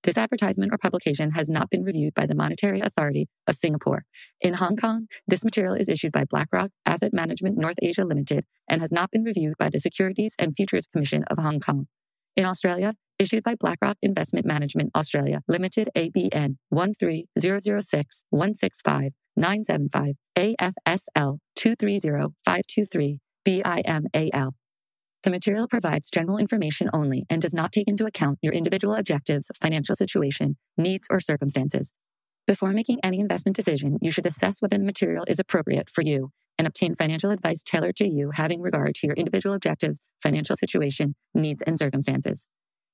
This 0.04 0.18
advertisement 0.18 0.72
or 0.72 0.78
publication 0.78 1.32
has 1.32 1.50
not 1.50 1.70
been 1.70 1.84
reviewed 1.84 2.14
by 2.14 2.26
the 2.26 2.36
Monetary 2.36 2.80
Authority 2.80 3.28
of 3.48 3.56
Singapore. 3.56 4.06
In 4.40 4.54
Hong 4.54 4.78
Kong, 4.78 5.08
this 5.28 5.44
material 5.44 5.74
is 5.74 5.90
issued 5.90 6.14
by 6.14 6.24
BlackRock 6.24 6.70
Asset 6.86 7.14
Management 7.14 7.58
North 7.58 7.76
Asia 7.82 8.06
Limited 8.06 8.46
and 8.70 8.82
has 8.82 8.92
not 8.92 9.12
been 9.12 9.24
reviewed 9.24 9.58
by 9.58 9.70
the 9.70 9.80
Securities 9.80 10.36
and 10.40 10.56
Futures 10.56 10.86
Commission 10.86 11.24
of 11.26 11.40
Hong 11.40 11.60
Kong. 11.60 11.88
In 12.38 12.46
Australia, 12.46 12.94
issued 13.18 13.44
by 13.44 13.56
BlackRock 13.56 13.98
Investment 14.04 14.46
Management 14.46 14.92
Australia 14.96 15.42
Limited 15.48 15.90
ABN 15.96 16.58
13006 16.72 18.24
165 18.30 19.12
975 19.36 20.14
AFSL 20.38 21.40
230523 21.56 23.20
BIMAL. 23.44 24.52
The 25.24 25.30
material 25.32 25.68
provides 25.68 26.12
general 26.12 26.38
information 26.38 26.92
only 26.94 27.26
and 27.28 27.42
does 27.42 27.56
not 27.56 27.72
take 27.72 27.88
into 27.88 28.06
account 28.06 28.38
your 28.44 28.54
individual 28.54 28.94
objectives, 28.94 29.50
financial 29.60 29.96
situation, 29.96 30.58
needs, 30.78 31.08
or 31.10 31.20
circumstances. 31.20 31.92
Before 32.46 32.72
making 32.72 33.00
any 33.04 33.20
investment 33.20 33.56
decision, 33.56 33.98
you 34.00 34.12
should 34.12 34.28
assess 34.28 34.62
whether 34.62 34.78
the 34.78 34.84
material 34.84 35.26
is 35.28 35.40
appropriate 35.40 35.90
for 35.90 36.04
you 36.04 36.30
and 36.58 36.68
obtain 36.68 36.96
financial 36.96 37.32
advice 37.32 37.64
tailored 37.64 37.96
to 37.98 38.08
you 38.08 38.32
having 38.34 38.62
regard 38.62 38.96
to 38.96 39.08
your 39.08 39.16
individual 39.16 39.56
objectives, 39.56 40.02
financial 40.22 40.56
situation, 40.56 41.16
needs, 41.34 41.62
and 41.64 41.78
circumstances. 41.78 42.48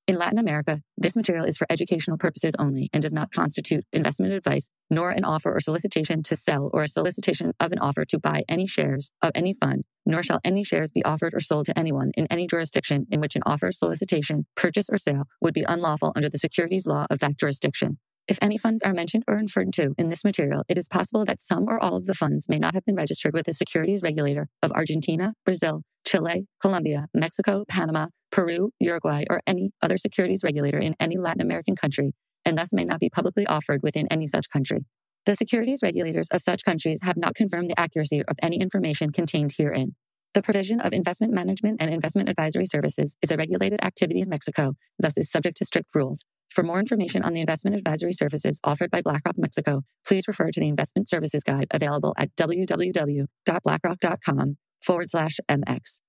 In 0.06 0.18
Latin 0.18 0.38
America, 0.38 0.82
this 0.98 1.16
material 1.16 1.46
is 1.46 1.56
for 1.56 1.66
educational 1.70 2.18
purposes 2.18 2.52
only 2.58 2.90
and 2.92 3.02
does 3.02 3.14
not 3.14 3.32
constitute 3.32 3.86
investment 3.90 4.34
advice, 4.34 4.68
nor 4.90 5.10
an 5.10 5.24
offer 5.24 5.54
or 5.54 5.60
solicitation 5.60 6.22
to 6.24 6.36
sell 6.36 6.68
or 6.74 6.82
a 6.82 6.88
solicitation 6.88 7.52
of 7.58 7.72
an 7.72 7.78
offer 7.78 8.04
to 8.04 8.18
buy 8.18 8.42
any 8.46 8.66
shares 8.66 9.10
of 9.22 9.30
any 9.34 9.54
fund, 9.54 9.84
nor 10.04 10.22
shall 10.22 10.40
any 10.44 10.62
shares 10.62 10.90
be 10.90 11.02
offered 11.06 11.32
or 11.32 11.40
sold 11.40 11.64
to 11.66 11.78
anyone 11.78 12.12
in 12.18 12.26
any 12.28 12.46
jurisdiction 12.46 13.06
in 13.10 13.18
which 13.18 13.34
an 13.34 13.42
offer, 13.46 13.72
solicitation, 13.72 14.44
purchase, 14.54 14.90
or 14.90 14.98
sale 14.98 15.24
would 15.40 15.54
be 15.54 15.64
unlawful 15.66 16.12
under 16.14 16.28
the 16.28 16.38
securities 16.38 16.86
law 16.86 17.06
of 17.08 17.20
that 17.20 17.38
jurisdiction. 17.38 17.96
If 18.26 18.38
any 18.40 18.56
funds 18.56 18.82
are 18.82 18.94
mentioned 18.94 19.24
or 19.28 19.36
referred 19.36 19.72
to 19.74 19.92
in 19.98 20.08
this 20.08 20.24
material, 20.24 20.62
it 20.66 20.78
is 20.78 20.88
possible 20.88 21.26
that 21.26 21.42
some 21.42 21.68
or 21.68 21.82
all 21.82 21.96
of 21.96 22.06
the 22.06 22.14
funds 22.14 22.48
may 22.48 22.58
not 22.58 22.72
have 22.72 22.84
been 22.86 22.94
registered 22.94 23.34
with 23.34 23.44
the 23.44 23.52
securities 23.52 24.02
regulator 24.02 24.48
of 24.62 24.72
Argentina, 24.72 25.34
Brazil, 25.44 25.82
Chile, 26.06 26.46
Colombia, 26.58 27.06
Mexico, 27.12 27.64
Panama, 27.68 28.06
Peru, 28.32 28.70
Uruguay, 28.80 29.24
or 29.28 29.42
any 29.46 29.72
other 29.82 29.98
securities 29.98 30.42
regulator 30.42 30.78
in 30.78 30.94
any 30.98 31.18
Latin 31.18 31.42
American 31.42 31.76
country, 31.76 32.12
and 32.46 32.56
thus 32.56 32.72
may 32.72 32.84
not 32.84 32.98
be 32.98 33.10
publicly 33.10 33.46
offered 33.46 33.82
within 33.82 34.06
any 34.10 34.26
such 34.26 34.48
country. 34.48 34.86
The 35.26 35.36
securities 35.36 35.80
regulators 35.82 36.28
of 36.30 36.40
such 36.40 36.64
countries 36.64 37.00
have 37.02 37.18
not 37.18 37.34
confirmed 37.34 37.68
the 37.68 37.78
accuracy 37.78 38.22
of 38.22 38.36
any 38.42 38.56
information 38.56 39.10
contained 39.10 39.54
herein. 39.58 39.96
The 40.32 40.42
provision 40.42 40.80
of 40.80 40.92
investment 40.92 41.32
management 41.32 41.76
and 41.80 41.92
investment 41.92 42.28
advisory 42.28 42.66
services 42.66 43.16
is 43.22 43.30
a 43.30 43.36
regulated 43.36 43.84
activity 43.84 44.20
in 44.20 44.28
Mexico, 44.28 44.74
thus 44.98 45.16
is 45.18 45.30
subject 45.30 45.58
to 45.58 45.64
strict 45.64 45.94
rules. 45.94 46.24
For 46.48 46.62
more 46.62 46.78
information 46.78 47.24
on 47.24 47.32
the 47.32 47.40
investment 47.40 47.76
advisory 47.76 48.12
services 48.12 48.60
offered 48.62 48.90
by 48.90 49.02
BlackRock 49.02 49.36
Mexico, 49.36 49.82
please 50.06 50.28
refer 50.28 50.50
to 50.50 50.60
the 50.60 50.68
investment 50.68 51.08
services 51.08 51.42
guide 51.42 51.66
available 51.70 52.14
at 52.16 52.34
www.blackrock.com 52.36 54.56
forward 54.80 55.10
slash 55.10 55.40
MX. 55.50 56.00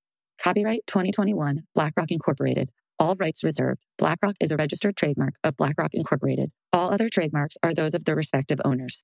Copyright 0.42 0.86
2021 0.88 1.64
BlackRock 1.74 2.12
Incorporated. 2.12 2.70
All 2.98 3.16
rights 3.16 3.44
reserved. 3.44 3.82
BlackRock 3.98 4.36
is 4.40 4.52
a 4.52 4.58
registered 4.58 4.96
trademark 4.96 5.34
of 5.44 5.58
BlackRock 5.58 5.94
Incorporated. 5.94 6.52
All 6.72 6.94
other 6.94 7.10
trademarks 7.10 7.58
are 7.64 7.74
those 7.74 7.94
of 7.94 8.06
their 8.06 8.16
respective 8.16 8.62
owners. 8.64 9.04